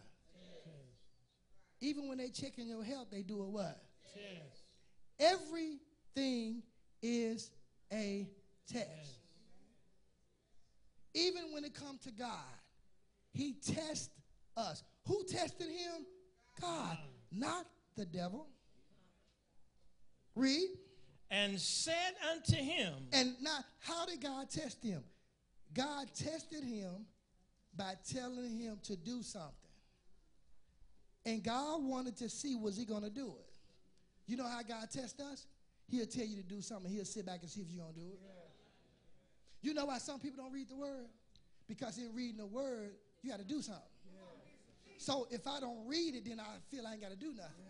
Test. 0.64 0.76
Even 1.80 2.08
when 2.08 2.20
they 2.20 2.30
checking 2.30 2.68
your 2.68 2.84
health, 2.84 3.08
they 3.12 3.24
do 3.24 3.42
a 3.42 3.50
what? 3.50 3.82
Test. 4.14 4.66
Everything 5.20 6.62
is 7.02 7.50
a 7.92 8.28
test. 8.72 9.21
Even 11.14 11.54
when 11.54 11.64
it 11.64 11.74
comes 11.74 12.02
to 12.02 12.12
God, 12.12 12.30
He 13.34 13.54
tests 13.54 14.10
us. 14.56 14.84
Who 15.08 15.24
tested 15.26 15.68
Him? 15.68 16.06
God, 16.60 16.98
not 17.32 17.66
the 17.96 18.06
devil. 18.06 18.48
Read. 20.36 20.70
And 21.30 21.60
said 21.60 22.14
unto 22.34 22.58
him. 22.58 22.94
And 23.14 23.36
now, 23.42 23.60
how 23.80 24.06
did 24.06 24.22
God 24.22 24.50
test 24.50 24.84
him? 24.84 25.02
God 25.74 26.08
tested 26.14 26.64
him 26.64 27.06
by 27.78 27.94
telling 28.12 28.58
him 28.58 28.80
to 28.84 28.98
do 28.98 29.24
something. 29.24 29.54
And 31.26 31.42
God 31.42 31.84
wanted 31.84 32.18
to 32.18 32.28
see 32.28 32.56
was 32.56 32.76
he 32.76 32.84
going 32.84 33.04
to 33.04 33.10
do 33.10 33.28
it. 33.28 33.50
You 34.28 34.36
know 34.36 34.48
how 34.48 34.62
God 34.62 34.90
tests 34.92 35.22
us? 35.22 35.46
He'll 35.88 36.06
tell 36.06 36.26
you 36.26 36.36
to 36.36 36.44
do 36.44 36.62
something. 36.62 36.92
He'll 36.92 37.06
sit 37.06 37.26
back 37.26 37.40
and 37.42 37.50
see 37.50 37.62
if 37.62 37.68
you're 37.70 37.84
going 37.84 37.94
to 37.94 38.00
do 38.00 38.08
it. 38.08 38.20
You 39.62 39.74
know 39.74 39.86
why 39.86 40.00
some 40.00 40.20
people 40.20 40.44
don't 40.44 40.54
read 40.54 40.70
the 40.70 40.76
word? 40.76 41.08
Because 41.68 41.98
in 41.98 42.14
reading 42.16 42.38
the 42.38 42.46
word, 42.46 42.92
you 43.22 43.30
got 43.30 43.40
to 43.40 43.46
do 43.46 43.62
something. 43.62 43.84
So 44.98 45.28
if 45.32 45.48
I 45.48 45.60
don't 45.60 45.88
read 45.88 46.16
it, 46.16 46.26
then 46.26 46.40
I 46.40 46.58
feel 46.70 46.86
I 46.86 46.94
ain't 46.94 47.02
got 47.02 47.12
to 47.12 47.18
do 47.18 47.34
nothing. 47.34 47.66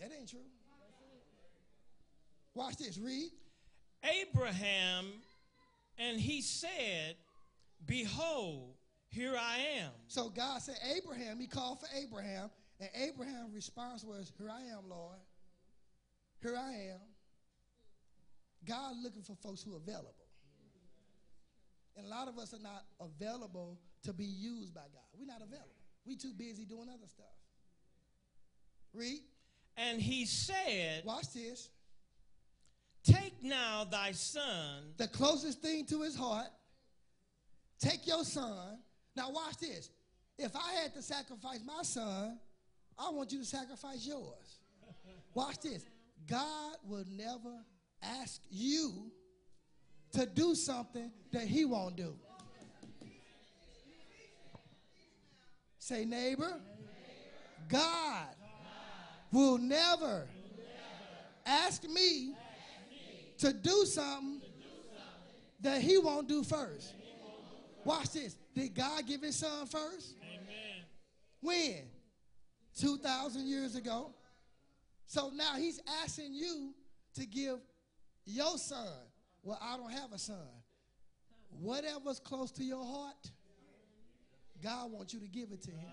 That 0.00 0.10
ain't 0.18 0.28
true. 0.28 0.40
Watch 2.54 2.76
this. 2.76 2.98
Read. 2.98 3.30
Abraham, 4.04 5.06
and 5.98 6.20
he 6.20 6.42
said, 6.42 7.16
Behold, 7.86 8.74
here 9.08 9.34
I 9.38 9.58
am. 9.78 9.92
So 10.08 10.28
God 10.28 10.60
said, 10.60 10.76
Abraham, 10.96 11.38
he 11.38 11.46
called 11.46 11.80
for 11.80 11.88
Abraham, 11.96 12.50
and 12.80 12.90
Abraham's 12.94 13.54
response 13.54 14.04
was, 14.04 14.32
Here 14.36 14.50
I 14.50 14.62
am, 14.76 14.88
Lord. 14.88 15.18
Here 16.42 16.56
I 16.56 16.92
am. 16.92 17.00
God 18.66 18.94
looking 19.02 19.22
for 19.22 19.34
folks 19.36 19.62
who 19.62 19.74
are 19.74 19.78
available. 19.78 20.23
And 21.96 22.06
a 22.06 22.08
lot 22.08 22.28
of 22.28 22.38
us 22.38 22.52
are 22.54 22.62
not 22.62 22.84
available 23.00 23.78
to 24.04 24.12
be 24.12 24.24
used 24.24 24.74
by 24.74 24.82
God. 24.82 25.04
We're 25.18 25.26
not 25.26 25.42
available. 25.42 25.68
We 26.04 26.16
too 26.16 26.32
busy 26.36 26.64
doing 26.64 26.88
other 26.88 27.06
stuff. 27.06 27.26
Read. 28.92 29.20
And 29.76 30.00
he 30.00 30.26
said, 30.26 31.02
Watch 31.04 31.32
this. 31.32 31.68
Take 33.04 33.42
now 33.42 33.84
thy 33.84 34.12
son. 34.12 34.94
The 34.96 35.08
closest 35.08 35.60
thing 35.60 35.84
to 35.86 36.02
his 36.02 36.16
heart. 36.16 36.48
Take 37.78 38.06
your 38.06 38.24
son. 38.24 38.78
Now 39.14 39.30
watch 39.30 39.58
this. 39.58 39.90
If 40.38 40.56
I 40.56 40.72
had 40.82 40.94
to 40.94 41.02
sacrifice 41.02 41.60
my 41.64 41.82
son, 41.82 42.38
I 42.98 43.10
want 43.10 43.30
you 43.32 43.40
to 43.40 43.44
sacrifice 43.44 44.06
yours. 44.06 44.58
Watch 45.34 45.60
this. 45.60 45.84
God 46.28 46.76
will 46.86 47.04
never 47.10 47.54
ask 48.02 48.40
you 48.50 49.03
to 50.14 50.26
do 50.26 50.54
something 50.54 51.10
that 51.32 51.42
he 51.42 51.64
won't 51.64 51.96
do. 51.96 52.14
Say, 55.78 56.04
neighbor, 56.04 56.54
God 57.68 58.28
will 59.32 59.58
never 59.58 60.26
ask 61.44 61.84
me 61.84 62.34
to 63.38 63.52
do 63.52 63.84
something 63.84 64.40
that 65.60 65.80
he 65.80 65.98
won't 65.98 66.28
do 66.28 66.42
first. 66.42 66.94
Watch 67.84 68.12
this. 68.12 68.36
Did 68.54 68.74
God 68.74 69.06
give 69.06 69.22
his 69.22 69.36
son 69.36 69.66
first? 69.66 70.14
Amen. 70.22 70.84
When? 71.40 71.82
2,000 72.78 73.46
years 73.46 73.76
ago. 73.76 74.14
So 75.06 75.30
now 75.34 75.56
he's 75.56 75.80
asking 76.02 76.34
you 76.34 76.72
to 77.14 77.26
give 77.26 77.58
your 78.24 78.56
son. 78.58 79.03
Well, 79.44 79.58
I 79.62 79.76
don't 79.76 79.92
have 79.92 80.12
a 80.12 80.18
son. 80.18 80.36
Whatever's 81.60 82.18
close 82.18 82.50
to 82.52 82.64
your 82.64 82.84
heart, 82.84 83.30
God 84.62 84.90
wants 84.90 85.12
you 85.12 85.20
to 85.20 85.28
give 85.28 85.52
it 85.52 85.62
to 85.62 85.70
him. 85.70 85.90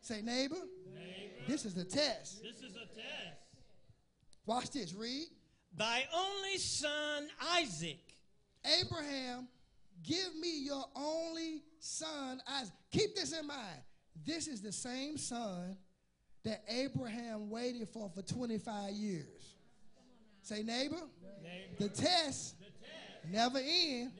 Say, 0.00 0.22
neighbor, 0.22 0.54
neighbor, 0.94 1.44
this 1.48 1.66
is 1.66 1.76
a 1.76 1.84
test. 1.84 2.42
This 2.42 2.62
is 2.62 2.76
a 2.76 2.86
test. 2.94 3.40
Watch 4.46 4.70
this. 4.70 4.94
Read. 4.94 5.26
Thy 5.76 6.04
only 6.14 6.56
son 6.56 7.28
Isaac. 7.56 7.98
Abraham, 8.80 9.48
give 10.02 10.34
me 10.40 10.64
your 10.64 10.84
only 10.94 11.62
son 11.80 12.40
Isaac. 12.48 12.72
Keep 12.92 13.16
this 13.16 13.38
in 13.38 13.46
mind. 13.46 13.80
This 14.24 14.48
is 14.48 14.62
the 14.62 14.72
same 14.72 15.18
son 15.18 15.76
that 16.44 16.62
Abraham 16.68 17.50
waited 17.50 17.88
for 17.88 18.10
for 18.14 18.22
25 18.22 18.92
years. 18.92 19.56
Say, 20.50 20.64
neighbor, 20.64 20.96
neighbor. 21.44 21.76
The, 21.78 21.88
test 21.90 22.58
the 22.58 22.64
test 22.64 23.30
never 23.30 23.58
ends. 23.58 24.12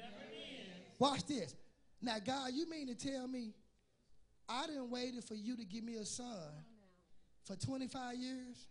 Watch 1.01 1.27
this. 1.27 1.57
Now, 2.01 2.19
God, 2.25 2.53
you 2.55 2.71
mean 2.71 2.87
to 2.87 2.95
tell 2.95 3.27
me 3.27 3.53
I 4.49 4.67
didn't 4.67 4.91
waited 4.91 5.25
for 5.25 5.35
you 5.35 5.57
to 5.57 5.65
give 5.65 5.83
me 5.83 5.97
a 5.97 6.05
son 6.05 6.53
for 7.43 7.57
25 7.57 8.15
years? 8.15 8.69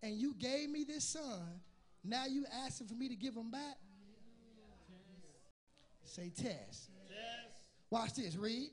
And 0.00 0.14
you 0.14 0.32
gave 0.34 0.70
me 0.70 0.84
this 0.84 1.02
son. 1.02 1.60
Now 2.04 2.26
you 2.26 2.44
asking 2.64 2.86
for 2.86 2.94
me 2.94 3.08
to 3.08 3.16
give 3.16 3.34
him 3.34 3.50
back? 3.50 3.78
Say 6.04 6.30
test. 6.30 6.90
Watch 7.90 8.14
this. 8.14 8.36
Read. 8.36 8.70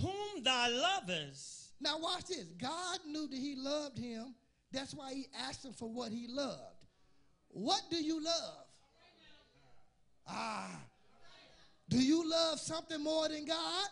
Whom 0.00 0.42
thou 0.42 0.68
lovest. 0.70 1.74
Now 1.78 1.98
watch 1.98 2.24
this. 2.24 2.46
God 2.56 3.00
knew 3.06 3.28
that 3.28 3.38
he 3.38 3.54
loved 3.54 3.98
him. 3.98 4.34
That's 4.72 4.94
why 4.94 5.12
he 5.12 5.26
asked 5.46 5.62
him 5.62 5.74
for 5.74 5.90
what 5.90 6.10
he 6.10 6.26
loved. 6.26 6.73
What 7.54 7.82
do 7.88 7.96
you 7.96 8.22
love? 8.22 8.66
Ah. 10.28 10.80
Do 11.88 11.98
you 11.98 12.28
love 12.28 12.58
something 12.58 13.02
more 13.02 13.28
than 13.28 13.44
God? 13.44 13.88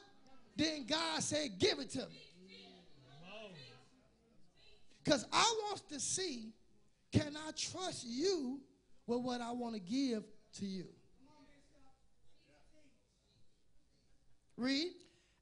Then 0.57 0.85
God 0.87 1.23
said, 1.23 1.59
Give 1.59 1.79
it 1.79 1.91
to 1.91 2.01
me. 2.01 2.27
Because 5.05 5.27
I 5.33 5.55
want 5.65 5.89
to 5.89 6.01
see 6.01 6.53
can 7.13 7.37
I 7.37 7.51
trust 7.53 8.07
you 8.07 8.61
with 9.07 9.21
what 9.21 9.41
I 9.41 9.53
want 9.53 9.75
to 9.75 9.81
give 9.81 10.25
to 10.59 10.67
you? 10.67 10.87
Read. 14.57 14.93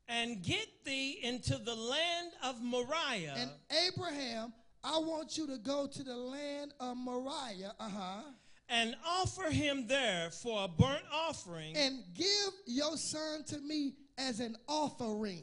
And 0.09 0.43
get 0.43 0.67
thee 0.85 1.21
into 1.23 1.57
the 1.57 1.75
land 1.75 2.33
of 2.43 2.61
Moriah. 2.61 3.35
And 3.37 3.51
Abraham, 3.87 4.53
I 4.83 4.99
want 4.99 5.37
you 5.37 5.47
to 5.49 5.59
go 5.59 5.87
to 5.87 6.03
the 6.03 6.17
land 6.17 6.73
of 6.81 6.97
Moriah, 6.97 7.75
uh 7.79 7.89
huh, 7.89 8.23
and 8.69 8.95
offer 9.07 9.51
him 9.51 9.87
there 9.87 10.31
for 10.31 10.65
a 10.65 10.69
burnt 10.69 11.03
offering. 11.13 11.77
and 11.77 12.03
give 12.15 12.53
your 12.67 12.97
son 12.97 13.45
to 13.49 13.59
me 13.59 13.95
as 14.17 14.41
an 14.41 14.57
offering. 14.69 15.43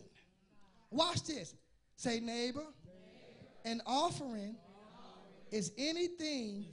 Watch 0.90 1.24
this. 1.24 1.54
Say, 1.98 2.20
neighbor, 2.20 2.64
an 3.66 3.82
offering 3.86 4.56
is 5.52 5.72
anything 5.78 6.66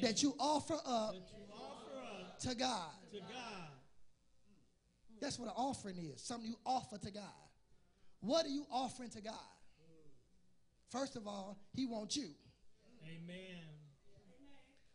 that 0.00 0.22
you 0.22 0.34
offer 0.38 0.78
up 0.86 1.14
to 2.40 2.54
God. 2.54 2.90
to 3.12 3.18
God. 3.18 3.68
That's 5.20 5.38
what 5.38 5.46
an 5.48 5.54
offering 5.56 5.96
is. 5.98 6.20
Something 6.20 6.48
you 6.50 6.56
offer 6.66 6.98
to 6.98 7.10
God. 7.10 7.22
What 8.20 8.44
are 8.44 8.50
you 8.50 8.66
offering 8.72 9.10
to 9.10 9.20
God? 9.20 9.34
First 10.92 11.16
of 11.16 11.26
all, 11.26 11.58
He 11.72 11.86
wants 11.86 12.16
you. 12.18 12.28
Amen. 13.02 13.64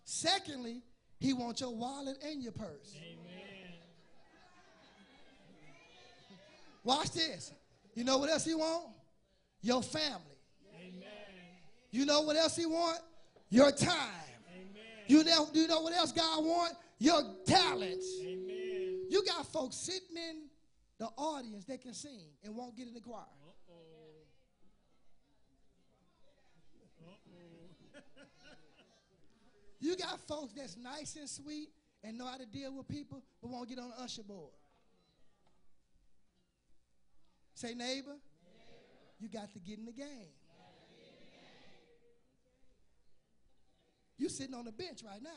Secondly, 0.04 0.84
He 1.20 1.34
wants 1.34 1.60
your 1.60 1.76
wallet 1.76 2.18
and 2.24 2.44
your 2.44 2.52
purse. 2.52 2.96
Amen. 2.96 3.74
Watch 6.84 7.12
this. 7.12 7.52
You 7.96 8.04
know 8.04 8.20
what 8.20 8.30
else 8.30 8.46
He 8.46 8.54
wants? 8.54 8.94
Your 9.62 9.82
family. 9.82 10.38
Amen. 10.76 11.02
You 11.90 12.06
know 12.06 12.22
what 12.22 12.36
else 12.36 12.56
He 12.56 12.68
wants? 12.68 13.02
Your 13.50 13.72
time. 13.72 13.98
Amen. 14.54 14.84
You 15.08 15.24
know, 15.24 15.50
you 15.52 15.68
know 15.68 15.82
what 15.82 15.94
else 15.94 16.12
God 16.12 16.46
wants? 16.46 16.76
Your 17.00 17.24
talents. 17.48 18.08
Amen. 18.22 19.08
You 19.10 19.26
got 19.26 19.48
folks 19.48 19.76
sitting 19.78 20.16
in 20.16 20.44
the 21.00 21.08
audience 21.18 21.66
that 21.66 21.82
can 21.82 21.94
sing 21.94 22.30
and 22.44 22.56
won't 22.56 22.78
get 22.78 22.88
in 22.88 22.94
the 22.94 23.00
choir. 23.00 23.24
You 29.80 29.96
got 29.96 30.20
folks 30.28 30.54
that's 30.54 30.76
nice 30.78 31.16
and 31.16 31.30
sweet 31.30 31.70
and 32.04 32.18
know 32.18 32.26
how 32.26 32.38
to 32.38 32.46
deal 32.46 32.76
with 32.76 32.88
people, 32.88 33.22
but 33.42 33.50
won't 33.50 33.70
get 33.70 33.80
on 33.80 33.90
the 33.90 34.04
usher 34.04 34.24
board. 34.24 34.54
Say, 37.54 37.74
neighbor, 37.74 38.16
you 39.20 39.30
got 39.30 39.54
to 39.54 39.60
get 39.60 39.80
in 39.80 39.86
the 39.86 39.92
game. 39.92 40.30
You 44.18 44.30
sitting 44.30 44.56
on 44.56 44.66
the 44.66 44.72
bench 44.72 45.04
right 45.06 45.22
now. 45.22 45.30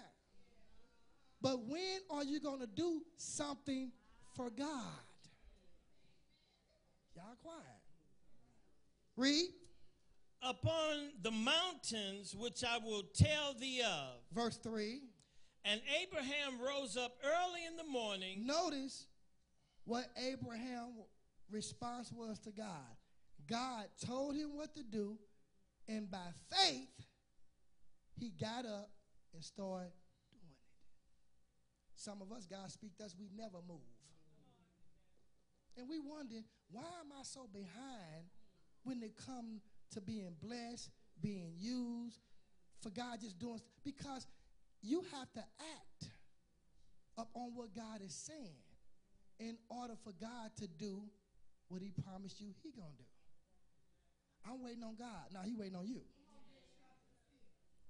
But 1.42 1.66
when 1.66 2.00
are 2.10 2.24
you 2.24 2.40
going 2.40 2.60
to 2.60 2.66
do 2.66 3.02
something 3.16 3.90
for 4.34 4.50
God? 4.50 5.00
Y'all 7.14 7.36
quiet. 7.42 7.64
Read 9.16 9.48
Upon 10.42 11.10
the 11.22 11.30
mountains 11.30 12.34
which 12.34 12.64
I 12.64 12.78
will 12.78 13.02
tell 13.14 13.54
thee 13.54 13.82
of. 13.82 14.14
verse 14.32 14.56
3. 14.56 15.00
And 15.64 15.80
Abraham 16.02 16.60
rose 16.60 16.96
up 16.96 17.12
early 17.22 17.66
in 17.66 17.76
the 17.76 17.84
morning. 17.84 18.46
Notice 18.46 19.06
what 19.84 20.06
Abraham's 20.16 20.94
response 21.50 22.10
was 22.10 22.38
to 22.40 22.52
God. 22.52 22.96
God 23.48 23.86
told 24.06 24.34
him 24.34 24.56
what 24.56 24.74
to 24.76 24.82
do, 24.82 25.18
and 25.88 26.10
by 26.10 26.28
faith, 26.50 26.88
he 28.16 28.30
got 28.30 28.64
up 28.64 28.90
and 29.34 29.42
started 29.42 29.92
doing 30.30 30.44
it. 30.50 30.58
Some 31.96 32.22
of 32.22 32.32
us, 32.32 32.46
God 32.46 32.70
speak 32.70 32.96
to 32.98 33.04
us, 33.04 33.16
we 33.18 33.28
never 33.36 33.58
move. 33.66 33.80
And 35.76 35.88
we 35.88 35.98
wonder, 35.98 36.36
why 36.70 36.82
am 36.82 37.12
I 37.18 37.22
so 37.22 37.48
behind 37.52 38.26
when 38.84 39.02
it 39.02 39.14
come 39.26 39.60
to 39.92 40.00
being 40.00 40.34
blessed, 40.42 40.90
being 41.20 41.52
used, 41.58 42.18
for 42.80 42.90
God 42.90 43.20
just 43.20 43.38
doing 43.38 43.60
because 43.84 44.26
you 44.82 45.02
have 45.18 45.30
to 45.32 45.40
act 45.40 46.10
up 47.18 47.28
on 47.34 47.52
what 47.54 47.74
God 47.74 48.00
is 48.04 48.14
saying 48.14 48.56
in 49.38 49.56
order 49.68 49.94
for 50.02 50.12
God 50.20 50.50
to 50.58 50.66
do 50.66 51.02
what 51.68 51.82
he 51.82 51.90
promised 52.04 52.40
you 52.40 52.48
he 52.62 52.70
gonna 52.72 52.88
do. 52.98 53.04
I'm 54.50 54.62
waiting 54.62 54.82
on 54.82 54.96
God. 54.96 55.32
Now 55.32 55.40
he 55.44 55.54
waiting 55.54 55.76
on 55.76 55.86
you. 55.86 56.00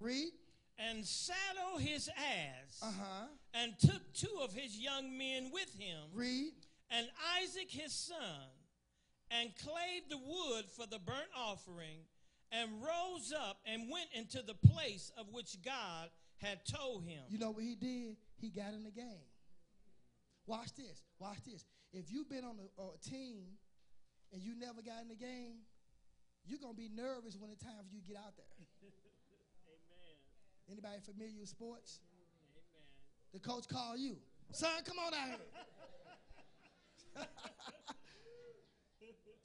Read. 0.00 0.30
and 0.78 1.04
saddled 1.06 1.82
his 1.82 2.08
ass, 2.16 2.80
Uh-huh. 2.82 3.26
and 3.52 3.78
took 3.78 4.12
two 4.14 4.38
of 4.40 4.50
his 4.54 4.78
young 4.78 5.16
men 5.18 5.50
with 5.52 5.70
him, 5.78 6.08
Read. 6.14 6.54
and 6.90 7.06
Isaac 7.42 7.70
his 7.70 7.92
son, 7.92 8.48
and 9.30 9.50
clave 9.56 10.02
the 10.08 10.18
wood 10.18 10.64
for 10.76 10.86
the 10.86 10.98
burnt 10.98 11.30
offering, 11.36 12.06
and 12.52 12.70
rose 12.82 13.32
up 13.32 13.58
and 13.64 13.90
went 13.90 14.08
into 14.12 14.42
the 14.42 14.54
place 14.54 15.12
of 15.16 15.26
which 15.32 15.56
God 15.64 16.10
had 16.38 16.64
told 16.66 17.04
him. 17.04 17.22
You 17.28 17.38
know 17.38 17.50
what 17.50 17.62
he 17.62 17.74
did? 17.74 18.16
He 18.40 18.50
got 18.50 18.74
in 18.74 18.82
the 18.82 18.90
game. 18.90 19.28
Watch 20.46 20.74
this. 20.74 21.02
Watch 21.18 21.38
this. 21.46 21.64
If 21.92 22.10
you've 22.10 22.28
been 22.28 22.44
on 22.44 22.56
a, 22.58 22.82
a 22.82 22.98
team 22.98 23.44
and 24.32 24.42
you 24.42 24.54
never 24.58 24.82
got 24.82 25.02
in 25.02 25.08
the 25.08 25.14
game, 25.14 25.62
you're 26.44 26.58
gonna 26.58 26.74
be 26.74 26.88
nervous 26.88 27.36
when 27.38 27.50
it's 27.50 27.62
time 27.62 27.84
for 27.86 27.94
you 27.94 28.00
to 28.00 28.06
get 28.06 28.16
out 28.16 28.34
there. 28.36 28.46
Amen. 28.82 28.90
Anybody 30.70 31.00
familiar 31.04 31.38
with 31.38 31.48
sports? 31.48 32.00
Amen. 32.10 32.26
The 33.32 33.40
coach 33.40 33.68
call 33.68 33.96
you. 33.96 34.16
Son, 34.52 34.82
come 34.84 34.98
on 34.98 35.14
out 35.14 35.28
here. 35.28 37.26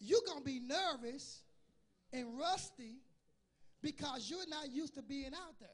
you're 0.06 0.22
going 0.26 0.40
to 0.40 0.46
be 0.46 0.60
nervous 0.60 1.42
and 2.14 2.38
rusty 2.38 3.02
because 3.82 4.30
you're 4.30 4.48
not 4.50 4.72
used 4.72 4.96
to 4.96 5.02
being 5.02 5.34
out 5.34 5.60
there. 5.60 5.70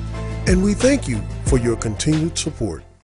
And 0.50 0.62
we 0.62 0.74
thank 0.74 1.08
you 1.08 1.22
for 1.46 1.58
your 1.58 1.78
continued 1.78 2.38
support. 2.38 2.84